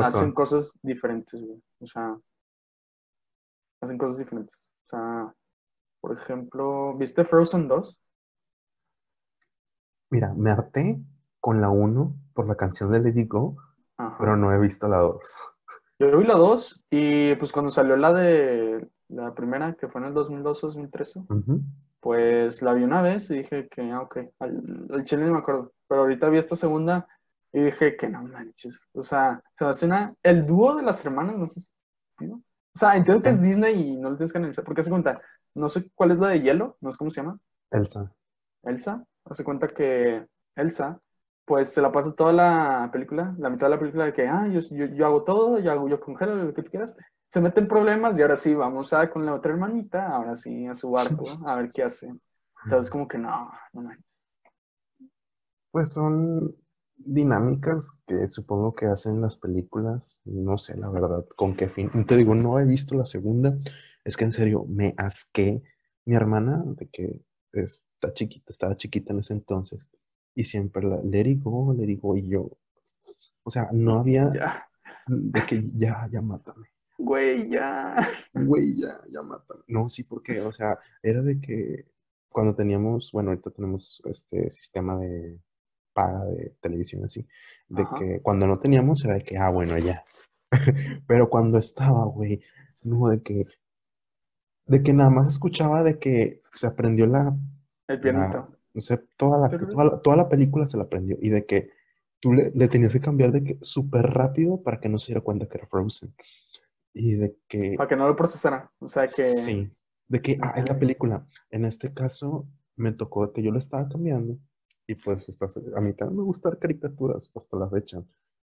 [0.05, 1.61] hacen, cosas diferentes, güey.
[1.81, 2.17] O sea,
[3.81, 4.57] hacen cosas diferentes.
[4.57, 5.35] O sea,
[6.01, 8.01] por ejemplo, ¿viste Frozen 2?
[10.11, 11.01] Mira, me harté
[11.41, 13.57] con la 1 por la canción de Lady Go,
[13.97, 14.17] Ajá.
[14.21, 15.21] pero no he visto la 2.
[16.01, 20.07] Yo vi la 2 y pues cuando salió la de la primera, que fue en
[20.09, 21.61] el 2002-2013, Ujú.
[22.01, 25.39] pues la vi una vez y dije que, ah, ok, al, al chile no me
[25.41, 25.73] acuerdo.
[25.87, 27.07] Pero ahorita vi esta segunda
[27.53, 28.89] y dije que no manches.
[28.95, 30.15] O sea, se hace una.
[30.23, 31.61] El dúo de las hermanas, no sé.
[32.21, 32.37] ¿no?
[32.37, 34.65] O sea, entiendo que es Disney y no lo tienes que analizar.
[34.65, 35.21] Porque se cuenta,
[35.55, 37.39] no sé cuál es la de hielo, no sé cómo se llama.
[37.71, 38.11] Elsa.
[38.63, 39.05] Elsa.
[39.27, 40.99] Hace cuenta que Elsa,
[41.51, 44.47] pues se la pasa toda la película, la mitad de la película de que, ah,
[44.47, 46.97] yo, yo, yo hago todo, yo hago, yo congelo lo que tú quieras.
[47.29, 50.77] Se meten problemas y ahora sí, vamos a con la otra hermanita, ahora sí a
[50.77, 52.15] su barco, a ver qué hace.
[52.63, 54.07] Entonces, como que no, no manches.
[55.73, 56.55] Pues son
[56.95, 60.21] dinámicas que supongo que hacen las películas.
[60.25, 61.91] No sé, la verdad, con qué fin.
[62.07, 63.59] Te digo, no he visto la segunda.
[64.05, 65.65] Es que en serio, me asqué.
[66.05, 67.21] Mi hermana, de que
[67.53, 69.85] está chiquita, estaba chiquita en ese entonces,
[70.35, 72.51] y siempre la, le digo, le digo, y yo,
[73.43, 74.69] o sea, no había Ya,
[75.07, 76.67] de que ya, ya mátame.
[76.99, 77.97] güey, ya.
[78.35, 79.61] Güey, ya, ya mátame.
[79.69, 81.87] No, sí, porque, o sea, era de que
[82.29, 85.41] cuando teníamos, bueno, ahorita tenemos este sistema de
[85.93, 87.27] paga de televisión así,
[87.69, 87.99] de Ajá.
[87.99, 90.05] que cuando no teníamos era de que, ah, bueno, ya.
[91.09, 92.41] Pero cuando estaba, güey,
[92.83, 93.45] no, de que,
[94.67, 97.37] de que nada más escuchaba de que se aprendió la,
[97.89, 98.57] El pianito.
[98.75, 101.71] No sé, toda la, toda la, toda la película se la aprendió y de que
[102.21, 105.21] tú le, le tenías que cambiar de que súper rápido para que no se diera
[105.23, 106.15] cuenta que era Frozen.
[106.93, 107.75] Y de que...
[107.77, 108.71] Para que no lo procesara.
[108.79, 109.23] O sea que.
[109.23, 109.71] Sí,
[110.09, 111.27] de que, ah, es la película.
[111.51, 114.37] En este caso, me tocó que yo lo estaba cambiando.
[114.87, 118.03] Y pues, estás- a mí también me gustan caricaturas hasta la fecha.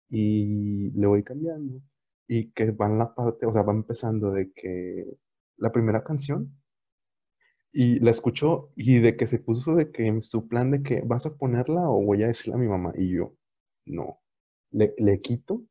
[0.10, 1.82] Y le voy cambiando.
[2.28, 5.06] Y que van la parte, o sea, va empezando de que
[5.58, 6.56] la primera canción.
[7.78, 11.26] Y la escuchó y de que se puso de que su plan de que vas
[11.26, 12.94] a ponerla o voy a decirle a mi mamá.
[12.96, 13.36] Y yo,
[13.86, 14.22] no.
[14.72, 15.62] Le, le quito,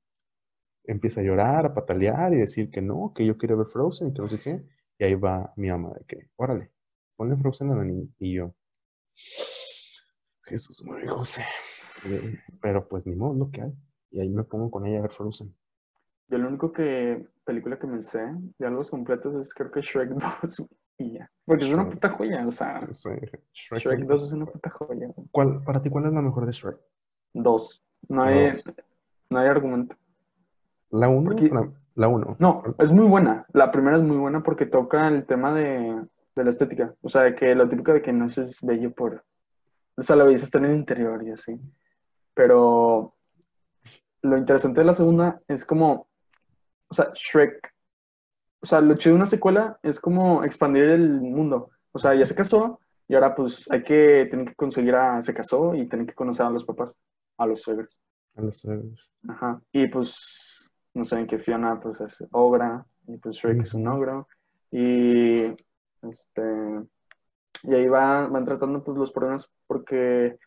[0.84, 4.12] empieza a llorar, a patalear y decir que no, que yo quiero ver Frozen y
[4.12, 4.62] que no sé qué.
[4.98, 6.72] Y ahí va mi mamá de que, órale,
[7.16, 8.06] ponle Frozen a la niña.
[8.18, 8.54] Y yo,
[10.42, 11.42] Jesús, María José.
[12.04, 13.72] Eh, Pero pues ni modo, lo que hay.
[14.10, 15.56] Y ahí me pongo con ella a ver Frozen.
[16.28, 17.26] Yo lo único que.
[17.44, 18.20] Película que me sé,
[18.58, 20.10] ya los completos, es creo que Shrek
[20.42, 20.66] 2.
[20.98, 21.30] Y ya.
[21.44, 22.46] Porque es una puta joya.
[22.46, 25.08] O sea, Shrek Shrek son- 2 es una puta joya.
[25.30, 26.76] ¿Cuál, para ti, cuál es la mejor de Shrek?
[27.32, 27.82] Dos.
[28.08, 28.62] No hay,
[29.30, 29.96] no hay argumento.
[30.90, 31.24] ¿La 1?
[31.30, 31.50] Porque-
[31.96, 32.36] La 1.
[32.38, 33.46] No, es muy buena.
[33.52, 36.04] La primera es muy buena porque toca el tema de,
[36.36, 36.94] de la estética.
[37.02, 39.24] O sea, de que lo típico de que no es bello por.
[39.96, 41.56] O sea, la belleza está en el interior y así.
[42.34, 43.14] Pero
[44.22, 46.08] lo interesante de la segunda es como.
[46.88, 47.73] O sea, Shrek.
[48.64, 51.68] O sea, lo chido de una secuela es como expandir el mundo.
[51.92, 54.26] O sea, ya se casó y ahora pues hay que.
[54.30, 55.20] Tienen que conseguir a.
[55.20, 56.98] Se casó y tienen que conocer a los papás,
[57.36, 58.00] a los suegros.
[58.34, 59.12] A los suegros.
[59.28, 59.60] Ajá.
[59.70, 64.28] Y pues, no sé, que Fiona pues es ogra, y pues Shrek es un ogro.
[64.70, 65.44] Y
[66.00, 66.42] este
[67.64, 70.38] y ahí va, van tratando pues los problemas porque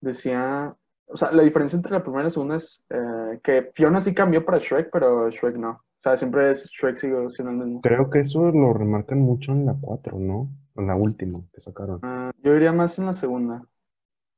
[0.00, 0.74] decía,
[1.04, 4.14] o sea, la diferencia entre la primera y la segunda es eh, que Fiona sí
[4.14, 5.84] cambió para Shrek, pero Shrek no.
[6.06, 7.80] O sea, siempre es Shrek sigue siendo el mismo.
[7.80, 10.48] Creo que eso lo remarcan mucho en la 4, ¿no?
[10.76, 11.98] En la última que sacaron.
[12.02, 13.64] Ah, yo diría más en la segunda,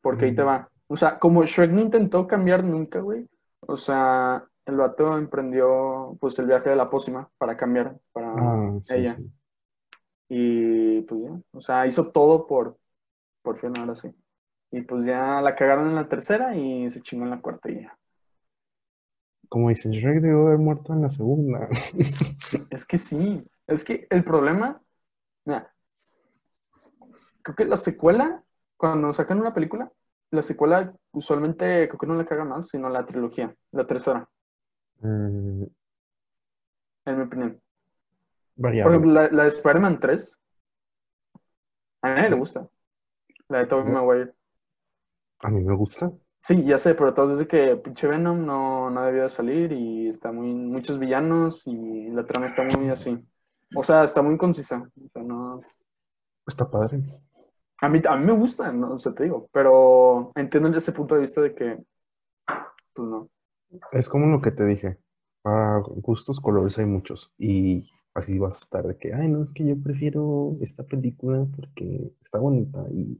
[0.00, 0.46] porque ahí te Mm.
[0.46, 0.70] va.
[0.86, 3.28] O sea, como Shrek no intentó cambiar nunca, güey.
[3.60, 8.78] O sea, el vato emprendió pues el viaje de la pócima para cambiar para Ah,
[8.82, 9.16] sí, ella.
[9.16, 9.30] sí.
[10.30, 12.78] Y pues ya, o sea, hizo todo por,
[13.42, 14.10] por Fiona, ahora sí.
[14.70, 17.82] Y pues ya la cagaron en la tercera y se chingó en la cuarta y
[17.82, 17.98] ya.
[19.48, 21.68] Como dices, Shrek debió haber muerto en la segunda.
[22.70, 24.80] Es que sí, es que el problema,
[25.44, 25.72] mira,
[27.42, 28.42] creo que la secuela,
[28.76, 29.90] cuando sacan una película,
[30.30, 34.28] la secuela usualmente creo que no le caga más, sino la trilogía, la tercera,
[35.00, 35.62] Mm,
[37.04, 37.52] en mi opinión.
[38.56, 38.96] Por variable.
[38.96, 40.40] ejemplo, la, la de Spider-Man 3,
[42.02, 42.68] a nadie le gusta.
[43.48, 43.92] La de Tobey.
[43.92, 44.34] Maguire.
[45.40, 46.10] A mí me gusta.
[46.40, 50.08] Sí, ya sé, pero todo desde que pinche Venom no, no debía de salir y
[50.08, 53.18] está muy, muchos villanos y la trama está muy así.
[53.74, 54.88] O sea, está muy concisa.
[55.04, 55.60] O sea, no...
[56.46, 57.02] Está padre.
[57.80, 61.14] A mí, a mí me gusta, no o sea, te digo, pero entiendo ese punto
[61.14, 61.78] de vista de que,
[62.94, 63.28] pues no.
[63.92, 64.98] Es como lo que te dije.
[65.42, 67.30] Para gustos, colores hay muchos.
[67.38, 71.46] Y así vas a estar de que, ay, no, es que yo prefiero esta película
[71.54, 72.84] porque está bonita.
[72.90, 73.18] Y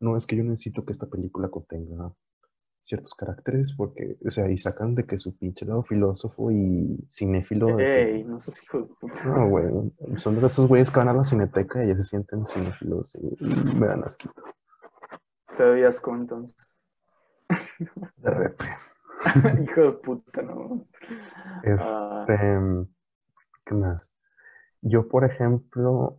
[0.00, 2.12] no es que yo necesito que esta película contenga
[2.88, 7.78] ciertos caracteres porque, o sea, y sacan de que su pinche lado filósofo y cinéfilo.
[7.78, 8.38] Ey, no
[8.98, 9.24] puta.
[9.24, 9.66] No, güey.
[10.16, 13.44] Son de esos güeyes que van a la cineteca y ya se sienten cinéfilos y,
[13.44, 14.42] me dan asquito.
[15.56, 16.56] Te doy asco entonces.
[18.16, 18.76] De repente.
[19.62, 20.86] hijo de puta, no.
[21.78, 22.88] Ah, Este,
[23.66, 24.14] ¿qué más?
[24.80, 26.18] Yo, por ejemplo,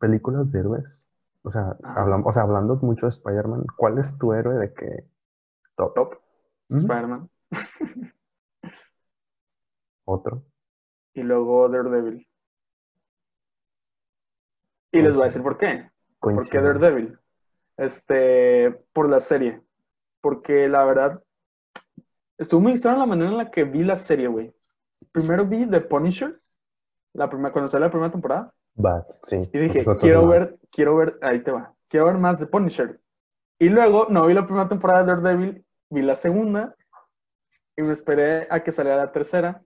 [0.00, 1.08] películas de héroes,
[1.42, 5.06] o sea, hablamos, o sea, hablando mucho de Spider-Man, ¿cuál es tu héroe de que
[5.78, 5.94] top?
[5.94, 6.20] top,
[6.68, 6.76] ¿Mm?
[6.76, 7.30] Spider-Man.
[10.04, 10.42] Otro.
[11.14, 12.26] Y luego Daredevil.
[14.92, 15.90] Y les voy a decir por qué.
[16.18, 16.62] ¿Por qué Coincido.
[16.62, 17.18] Daredevil?
[17.76, 19.62] Este, por la serie.
[20.20, 21.22] Porque la verdad,
[22.38, 24.52] estuvo muy extraña la manera en la que vi la serie, güey.
[25.12, 26.40] Primero vi The Punisher,
[27.12, 28.54] la primera, cuando salió la primera temporada,
[29.22, 29.40] sí.
[29.52, 30.30] y dije, quiero mal.
[30.30, 33.00] ver, quiero ver, ahí te va, quiero ver más de Punisher.
[33.60, 36.74] Y luego, no vi la primera temporada de Daredevil, vi la segunda,
[37.76, 39.62] y me esperé a que saliera la tercera,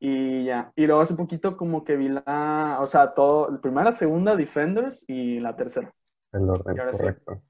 [0.00, 0.72] y ya.
[0.74, 5.04] Y luego hace poquito como que vi la, o sea, todo, la primera, segunda, Defenders,
[5.08, 5.92] y la tercera.
[6.32, 6.98] El orden ahora sí.
[7.00, 7.42] correcto.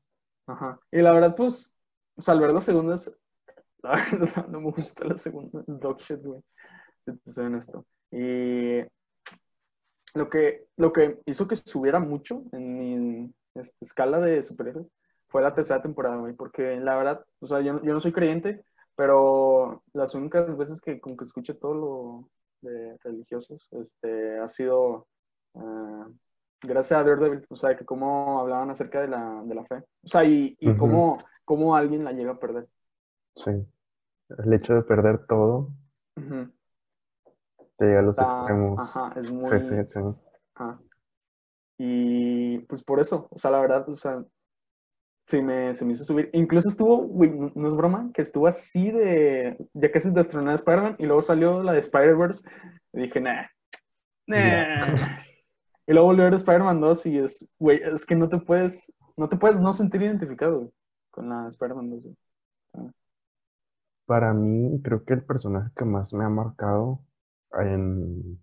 [0.46, 0.78] Ajá.
[0.90, 1.74] Y la verdad, pues,
[2.16, 3.12] o sea, al ver la segunda, es-
[3.82, 6.40] la verdad, no me gusta la segunda, dog shit, güey.
[7.26, 7.86] Soy honesto.
[8.10, 8.80] Y
[10.14, 14.86] lo que, lo que hizo que subiera mucho en mi este, escala de superhéroes
[15.32, 18.64] fue la tercera temporada, güey, porque la verdad, o sea, yo, yo no soy creyente,
[18.94, 22.28] pero las únicas veces que como que escuché todo lo
[22.60, 25.08] de religiosos, este, ha sido
[25.56, 26.06] ah,
[26.62, 30.08] gracias a Daredevil, o sea, que cómo hablaban acerca de la, de la fe, o
[30.08, 30.78] sea, y, y Ujú.
[30.78, 32.68] cómo, cómo alguien la llega a perder.
[33.34, 33.50] Sí.
[34.44, 35.70] El hecho de perder todo
[36.16, 36.52] Ujú.
[37.78, 38.96] te llega a los Está- extremos.
[38.96, 39.42] ajá, es muy...
[39.42, 40.00] Sí, sí, sí.
[40.54, 40.78] Ajá.
[41.78, 44.22] Y pues por eso, o sea, la verdad, o sea,
[45.26, 46.30] sí me, se me hizo subir.
[46.32, 50.96] Incluso estuvo, güey, no es broma, que estuvo así de, ya casi de estrenar Spider-Man
[50.98, 52.48] y luego salió la de Spider-Verse
[52.92, 53.46] y dije, nah,
[54.26, 54.78] nah.
[55.84, 58.92] Y luego volvió a ver Spider-Man 2 y es, güey, es que no te puedes,
[59.16, 60.70] no te puedes no sentir identificado güey,
[61.10, 62.02] con la Spider-Man 2.
[62.02, 62.16] güey.
[64.06, 67.00] Para mí, creo que el personaje que más me ha marcado
[67.58, 68.40] en,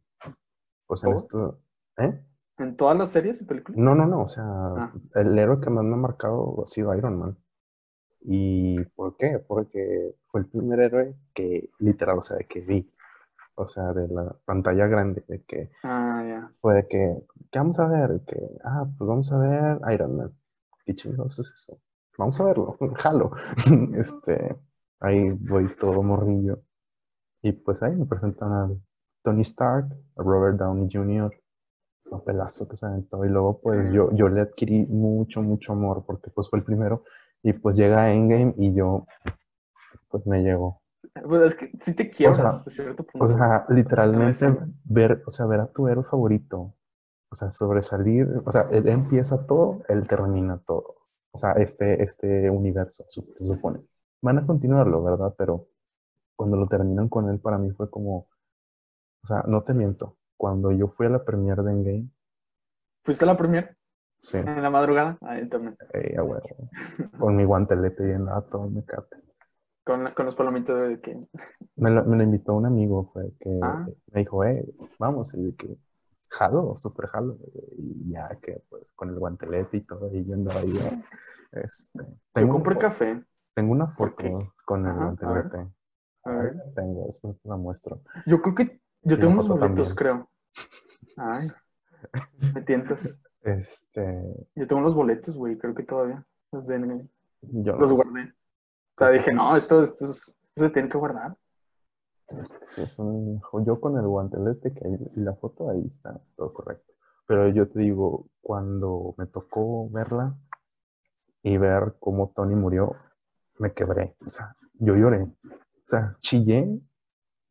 [0.86, 1.16] pues en ¿Todo?
[1.16, 1.60] esto,
[1.98, 2.24] ¿eh?
[2.60, 3.78] En todas las series y películas.
[3.80, 4.94] No, no, no, o sea, Ah.
[5.16, 7.38] el héroe que más me ha marcado ha sido Iron Man.
[8.22, 9.40] ¿Y por qué?
[9.48, 12.86] Porque fue el primer héroe que, literal, o sea, que vi,
[13.56, 16.52] o sea, de la pantalla grande, de que Ah, ya.
[16.62, 17.18] fue de que,
[17.52, 18.22] ¿qué vamos a ver?
[18.28, 20.32] Que, ah, pues vamos a ver Iron Man.
[20.86, 21.80] ¿Qué chingados es eso?
[22.18, 23.32] Vamos a verlo, jalo.
[23.96, 24.58] Este,
[25.00, 26.60] ahí voy todo morrillo.
[27.42, 28.70] Y pues ahí me presentan a
[29.24, 29.88] Tony Stark,
[30.18, 31.32] a Robert Downey Jr.,
[32.10, 33.24] papelazo que se aventó.
[33.26, 37.04] Y luego pues yo, yo le adquirí mucho, mucho amor porque pues fue el primero.
[37.42, 39.06] Y pues llega Endgame y yo,
[40.10, 40.82] pues me llegó.
[41.28, 43.26] Pues es que sí te quiebras sea, a cierto punto.
[43.26, 44.46] O sea, literalmente
[44.84, 46.76] ver, o sea, ver a tu héroe favorito,
[47.32, 50.98] o sea, sobresalir, o sea, él empieza todo, él termina todo.
[51.32, 53.80] O sea, este, este universo, se supone.
[54.22, 55.34] Van a continuarlo, ¿verdad?
[55.38, 55.68] Pero
[56.36, 58.28] cuando lo terminan con él, para mí fue como,
[59.24, 62.10] o sea, no te miento, cuando yo fui a la premiere de Endgame,
[63.04, 63.76] ¿Fuiste a la premier
[64.22, 65.18] sí, en la madrugada?
[65.22, 65.76] Ahí también.
[65.94, 66.70] eh, a huevo,
[67.20, 69.18] con mi guantelete bien a todo me cate.
[69.84, 71.18] Con, la- con los palomitos de que.
[71.76, 73.86] Me lo, me lo invitó un amigo, fue que Ah.
[74.14, 74.66] me dijo, eh,
[74.98, 75.76] vamos, y yo que
[76.30, 77.38] jalo, súper jalo,
[77.78, 82.00] y ya que pues con el guantelete y todo, y yo andaba ahí, eh, este,
[82.00, 83.24] Yo tengo, compré una, fo- café.
[83.56, 85.44] tengo una ¿Por foto con el Ajá, a ver.
[85.46, 85.74] guantelete,
[86.26, 86.56] A ver.
[86.56, 88.02] La tengo, después te la muestro.
[88.28, 89.96] Yo creo que yo tengo unos boletos, también.
[89.96, 90.30] creo.
[91.18, 91.52] Ay,
[92.54, 93.20] me tientas.
[93.42, 94.24] Este,
[94.56, 96.26] Yo tengo los boletos, güey, creo que todavía.
[96.52, 97.02] Los, de, los
[97.42, 97.94] yo no sé.
[97.94, 98.22] guardé.
[98.24, 101.38] O sea, dije, no, esto, esto, es- esto se tiene que guardar.
[102.66, 106.52] Sí, es un- yo con el guantelete que hay, y la foto ahí está todo
[106.54, 106.94] correcto.
[107.26, 110.36] Pero yo te digo, cuando me tocó verla
[111.44, 112.92] y ver cómo Tony murió,
[113.60, 114.16] me quebré.
[114.26, 115.22] O sea, yo lloré.
[115.24, 116.80] O sea, chillé.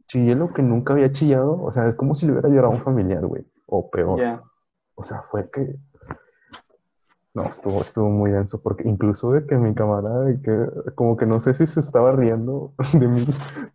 [0.09, 1.62] Chillé lo que nunca había chillado.
[1.62, 3.46] O sea, es como si le hubiera llorado a un familiar, güey.
[3.66, 4.18] O peor.
[4.18, 4.42] Ya.
[4.94, 5.76] O sea, fue que.
[7.34, 11.26] No, estuvo, estuvo muy denso, porque incluso de que mi camarada, y que como que
[11.26, 13.24] no sé si se estaba riendo de mí,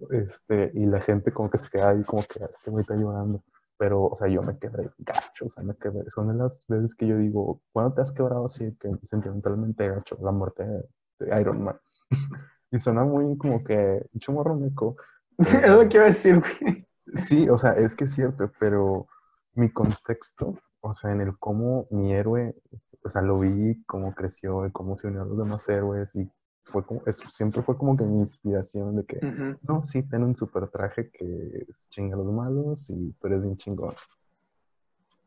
[0.10, 2.96] este, y la gente como que se queda ahí, como que "Ah, este güey está
[2.96, 3.42] llorando.
[3.78, 6.10] Pero, o sea, yo me quebré gacho, o sea, me quebré.
[6.10, 10.18] Son de las veces que yo digo, ¿cuándo te has quebrado así que sentimentalmente gacho?
[10.22, 10.84] La muerte de,
[11.20, 11.80] de Iron Man.
[12.72, 14.96] y suena muy como que, chumorro meco.
[15.38, 16.88] Es lo que iba a decir, güey.
[17.16, 19.08] Sí, o sea, es que es cierto, pero
[19.56, 22.56] mi contexto, o sea, en el cómo mi héroe,
[23.04, 26.30] o sea, lo vi, cómo creció y cómo se unió a los demás héroes y
[26.64, 29.20] fue como, eso siempre fue como que mi inspiración de que,
[29.68, 33.58] no, sí, ten un super traje que chinga a los malos y tú eres bien
[33.58, 33.96] chingón.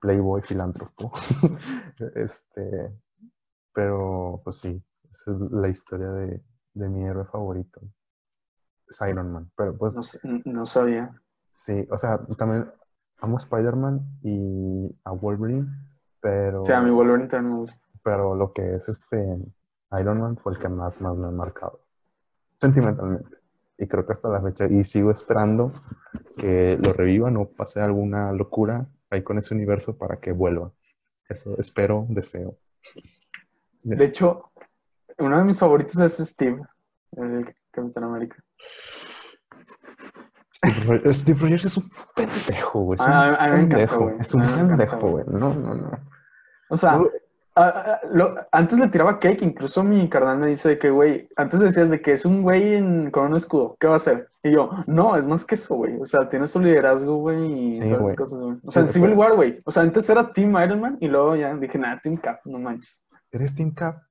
[0.00, 1.12] Playboy, filántropo.
[2.14, 2.90] este,
[3.74, 6.42] pero, pues sí, esa es la historia de,
[6.74, 7.80] de mi héroe favorito.
[8.88, 10.20] Es Iron Man, pero pues...
[10.44, 11.12] No, sabía.
[11.50, 12.70] Sí, o sea, también
[13.20, 15.66] amo a Spider-Man y a Wolverine,
[16.20, 17.80] pero, sea, a mi Wolverine también me gusta.
[18.02, 19.38] pero lo que es este
[19.98, 21.80] Iron Man fue el que más, más me ha marcado,
[22.60, 23.36] sentimentalmente.
[23.78, 25.72] Y creo que hasta la fecha, y sigo esperando
[26.38, 30.72] que lo revivan o pase alguna locura ahí con ese universo para que vuelva.
[31.28, 32.56] Eso espero, deseo.
[33.82, 34.50] De hecho,
[35.18, 36.62] uno de mis favoritos es Steve,
[37.16, 38.42] el Capitán América.
[40.54, 42.96] Steve, Rogers, Steve Rogers es un pendejo, güey.
[42.98, 43.98] Es un Ah, encanta, pendejo.
[44.04, 44.16] güey.
[44.20, 45.24] Es un pendejo, güey.
[45.28, 45.90] No, no, no.
[46.70, 47.06] O sea, No,
[48.12, 51.88] lo- antes le tiraba cake, incluso mi carnal me dice de que, güey, antes decías
[51.90, 54.28] de que es un güey en- con un escudo, ¿qué va a hacer?
[54.42, 55.98] Y yo, no, es más que eso, güey.
[56.00, 58.52] O sea, tiene su liderazgo, güey, y Sí, todas esas cosas, güey.
[58.52, 59.60] O Sí, sea, en güey, Civil War, güey.
[59.64, 62.58] O sea, antes era Team Iron Man y luego ya dije, nada, Team Cap, no
[62.58, 63.02] manches.
[63.30, 64.02] ¿Eres Team Cap?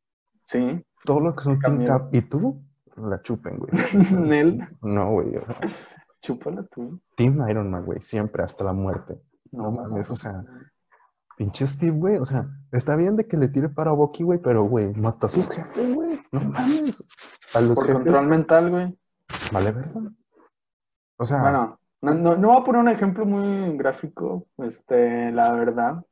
[0.46, 1.86] Sí, Todos los que son Team.
[1.86, 2.64] Cap y tú,
[2.98, 3.72] la chupen, güey.
[4.12, 5.36] Nel, No, güey.
[5.38, 5.56] o sea,
[6.22, 7.00] chúpala tú.
[7.16, 8.02] Team Iron Man, güey.
[8.02, 9.20] Siempre, hasta la muerte.
[9.52, 10.44] No mames, o sea,
[11.38, 12.18] Pinche Steve, güey.
[12.18, 15.30] O sea, está bien de que le tire para Bucky, güey, pero, güey, mató a
[15.30, 16.20] sus jefes, güey.
[16.32, 17.04] No mames.
[17.54, 18.04] A los Por jefes.
[18.04, 18.98] control mental, güey.
[19.52, 20.02] Vale, ¿verdad?
[21.18, 25.52] O sea, Bueno, no, no, no voy a poner un ejemplo muy gráfico, este, la
[25.54, 26.04] verdad,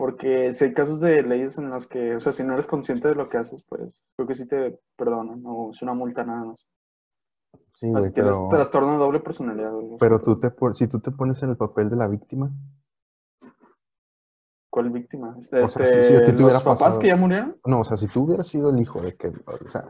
[0.00, 3.06] porque si hay casos de leyes en las que, o sea, si no eres consciente
[3.08, 6.44] de lo que haces, pues creo que sí te perdonan, o es una multa nada
[6.46, 6.66] más.
[7.74, 9.76] sí, güey, tienes pero, trastorno de doble personalidad.
[9.78, 9.96] así.
[10.00, 12.50] pero tú te, si tú te pones en el papel de la víctima,
[14.72, 15.36] ¿Cuál víctima?
[15.38, 17.56] Este, O sea, si- si a ti te los papás pasado- que ya murieron.
[17.66, 19.82] no, o sea, si tú hubieras sido el hijo de que, o sea,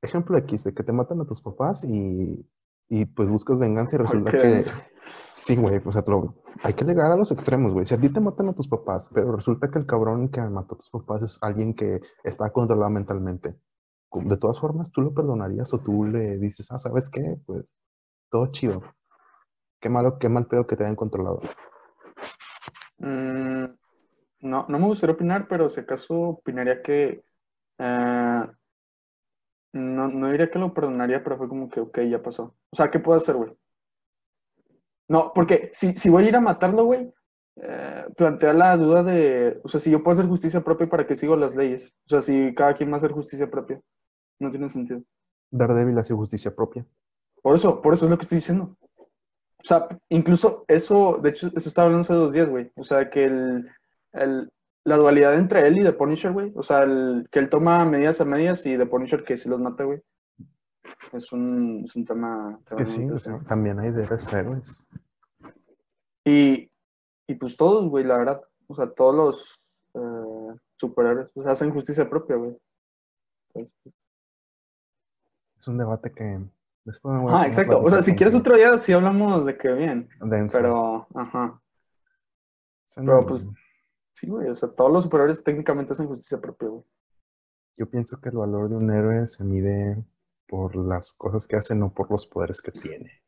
[0.00, 2.44] ejemplo X, de que te matan a tus papás y,
[2.88, 4.62] y pues buscas venganza y resulta que,
[5.32, 7.86] sí, güey, o sea, lo- hay que llegar a los extremos, güey.
[7.86, 10.74] Si a ti te matan a tus papás, pero resulta que el cabrón que mató
[10.74, 13.56] a tus papás es alguien que está controlado mentalmente,
[14.12, 17.36] de todas formas, ¿tú lo perdonarías o tú le dices, ah, ¿sabes qué?
[17.46, 17.76] Pues
[18.30, 18.82] todo chido.
[19.80, 21.40] Qué malo, qué mal pedo que te hayan controlado.
[22.98, 23.64] Mm,
[24.40, 27.22] no, no me gustaría opinar, pero si acaso opinaría que
[27.78, 28.46] eh,
[29.72, 32.54] no, no diría que lo perdonaría, pero fue como que, ok, ya pasó.
[32.70, 33.52] O sea, ¿qué puedo hacer, güey?
[35.08, 37.12] No, porque si, si voy a ir a matarlo, güey,
[37.56, 41.14] eh, plantea la duda de, o sea, si yo puedo hacer justicia propia para que
[41.16, 41.92] sigo las leyes.
[42.06, 43.80] O sea, si cada quien va a hacer justicia propia,
[44.38, 45.02] no tiene sentido.
[45.50, 46.84] Daredevil hace justicia propia.
[47.42, 48.76] Por eso, por eso es lo que estoy diciendo.
[48.98, 52.70] O sea, incluso eso, de hecho, eso estaba hablando hace dos días, güey.
[52.76, 53.68] O sea, que el,
[54.12, 54.50] el-
[54.88, 56.52] la dualidad entre él y The Punisher, güey.
[56.54, 59.60] O sea, el, que él toma medidas a medias y The Punisher que si los
[59.60, 60.02] mata, güey.
[61.12, 62.58] Es un, es un tema.
[62.66, 64.86] Es que sí, o sea, también hay de héroes.
[66.24, 66.70] Y,
[67.26, 68.42] y pues todos, güey, la verdad.
[68.66, 69.60] O sea, todos los
[69.94, 72.56] eh, superhéroes pues, hacen justicia propia, güey.
[73.48, 73.94] Entonces, pues,
[75.58, 76.40] Es un debate que
[76.84, 77.80] después me voy a Ah, exacto.
[77.80, 80.08] O sea, si quieres otro día, sí hablamos de que bien.
[80.20, 80.58] Denso.
[80.58, 81.60] Pero, ajá.
[82.96, 83.54] Pero, bien.
[84.18, 86.82] Sí, güey, o sea, todos los superhéroes técnicamente hacen justicia propia, güey.
[87.76, 90.04] Yo pienso que el valor de un héroe se mide
[90.48, 93.22] por las cosas que hace, no por los poderes que tiene.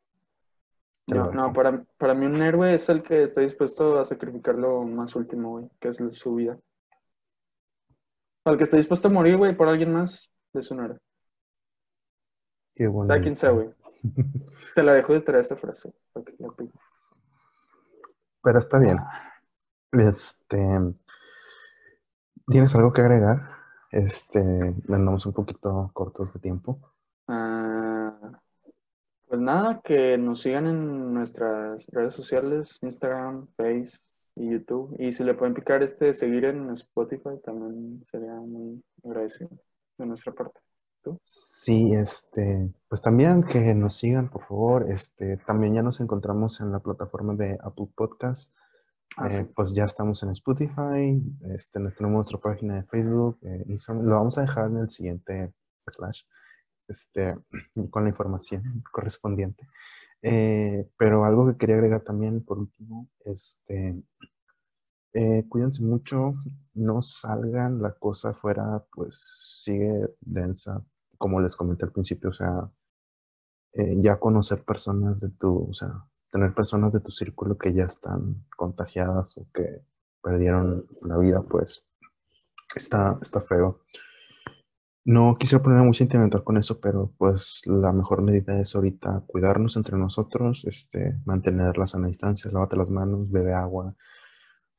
[1.05, 4.55] Te No, no para, para mí un héroe es el que está dispuesto a sacrificar
[4.55, 6.59] lo más último, güey, que es su vida.
[8.43, 10.97] Al que está dispuesto a morir, güey, por alguien más, es un héroe.
[12.75, 13.13] Qué bonito.
[13.13, 13.69] ¿Sabes quién sea, güey?
[14.75, 15.93] Te la dejo de traer esta frase.
[18.43, 18.97] Pero está bien.
[19.91, 20.57] Este,
[22.47, 23.49] ¿tienes algo que agregar?
[23.91, 26.79] Este, andamos un poquito cortos de tiempo.
[27.27, 28.39] Ah,
[29.27, 33.97] pues nada, que nos sigan en nuestras redes sociales, Instagram, Face
[34.35, 34.95] y YouTube.
[34.97, 39.49] Y si le pueden picar este seguir en Spotify, también sería muy agradecido
[39.97, 40.59] de nuestra parte.
[41.03, 41.19] ¿Tú?
[41.23, 44.89] Sí, este, pues también que nos sigan, por favor.
[44.89, 48.55] Este, también ya nos encontramos en la plataforma de Apple Podcast.
[49.17, 49.51] Ah, Eh, sí.
[49.55, 51.21] pues ya estamos en Spotify,
[51.53, 54.05] este, tenemos nuestra página de Facebook, eh, Instagram.
[54.05, 55.53] Lo vamos a dejar en el siguiente
[55.87, 56.21] slash,
[56.87, 57.35] este,
[57.89, 59.67] con la información correspondiente.
[60.21, 64.01] Eh, pero algo que quería agregar también, por último, este,
[65.49, 66.33] cuídense mucho,
[66.73, 69.19] no salgan, la cosa afuera pues
[69.61, 70.81] sigue densa,
[71.17, 72.69] como les comenté al principio, o sea,
[73.73, 78.45] ya conocer personas de tu, o sea, tener personas de tu círculo que ya están
[78.55, 79.81] contagiadas o que
[80.23, 81.83] perdieron la vida, pues
[82.75, 83.81] está, está feo.
[85.03, 89.75] No quisiera ponerme muy sentimental con eso, pero pues la mejor medida es ahorita cuidarnos
[89.75, 93.95] entre nosotros, este, mantener la sana distancia, lávate las manos, bebe agua,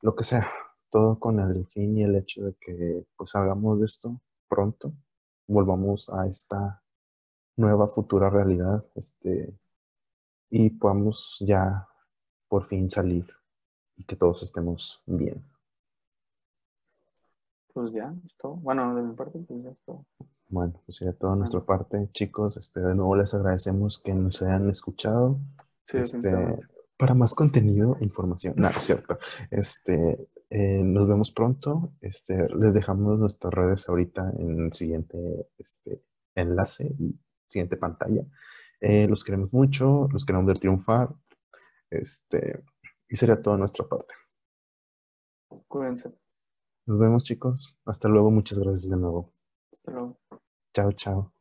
[0.01, 0.49] lo que sea,
[0.89, 4.93] todo con el fin y el hecho de que pues salgamos de esto pronto,
[5.47, 6.81] volvamos a esta
[7.57, 9.53] nueva futura realidad, este,
[10.55, 11.87] y podamos ya
[12.47, 13.25] por fin salir
[13.95, 15.41] y que todos estemos bien.
[17.73, 18.57] Pues ya, es todo.
[18.57, 20.05] Bueno, de mi parte, pues ya es todo.
[20.49, 22.57] Bueno, pues sería todo de nuestra parte, chicos.
[22.57, 25.39] Este, de nuevo les agradecemos que nos hayan escuchado.
[25.87, 26.59] Sí, Este,
[26.99, 28.53] para más contenido e información.
[28.55, 29.17] No, es cierto.
[29.49, 31.93] Este, eh, nos vemos pronto.
[31.99, 35.17] Este, les dejamos nuestras redes ahorita en el siguiente
[35.57, 36.03] este,
[36.35, 38.23] enlace y siguiente pantalla.
[38.85, 41.07] Eh, los queremos mucho, los queremos ver triunfar.
[41.89, 42.61] Este,
[43.07, 44.13] y sería toda nuestra parte.
[45.69, 46.11] Cuídense.
[46.85, 47.77] Nos vemos, chicos.
[47.85, 48.29] Hasta luego.
[48.29, 49.31] Muchas gracias de nuevo.
[49.71, 50.19] Hasta luego.
[50.73, 51.33] Chao, chao.